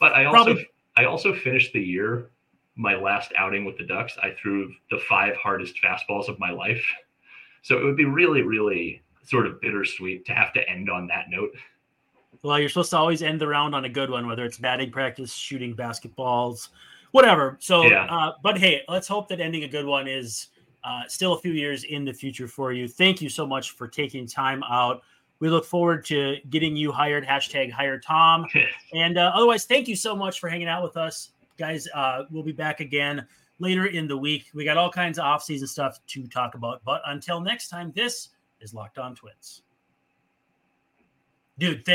[0.00, 0.68] But I also probably.
[0.96, 2.30] I also finished the year,
[2.76, 4.16] my last outing with the Ducks.
[4.22, 6.84] I threw the five hardest fastballs of my life.
[7.62, 11.26] So it would be really, really sort of bittersweet to have to end on that
[11.28, 11.50] note.
[12.42, 14.90] Well, you're supposed to always end the round on a good one, whether it's batting
[14.90, 16.68] practice, shooting basketballs,
[17.12, 17.56] whatever.
[17.60, 18.06] So, yeah.
[18.06, 20.48] uh, but hey, let's hope that ending a good one is
[20.82, 22.88] uh, still a few years in the future for you.
[22.88, 25.02] Thank you so much for taking time out.
[25.38, 27.24] We look forward to getting you hired.
[27.24, 28.46] Hashtag hire Tom.
[28.94, 31.88] and uh, otherwise, thank you so much for hanging out with us, guys.
[31.94, 33.26] Uh, we'll be back again
[33.58, 34.46] later in the week.
[34.54, 36.82] We got all kinds of off-season stuff to talk about.
[36.84, 38.30] But until next time, this
[38.60, 39.62] is Locked On Twins.
[41.58, 41.86] Dude, thank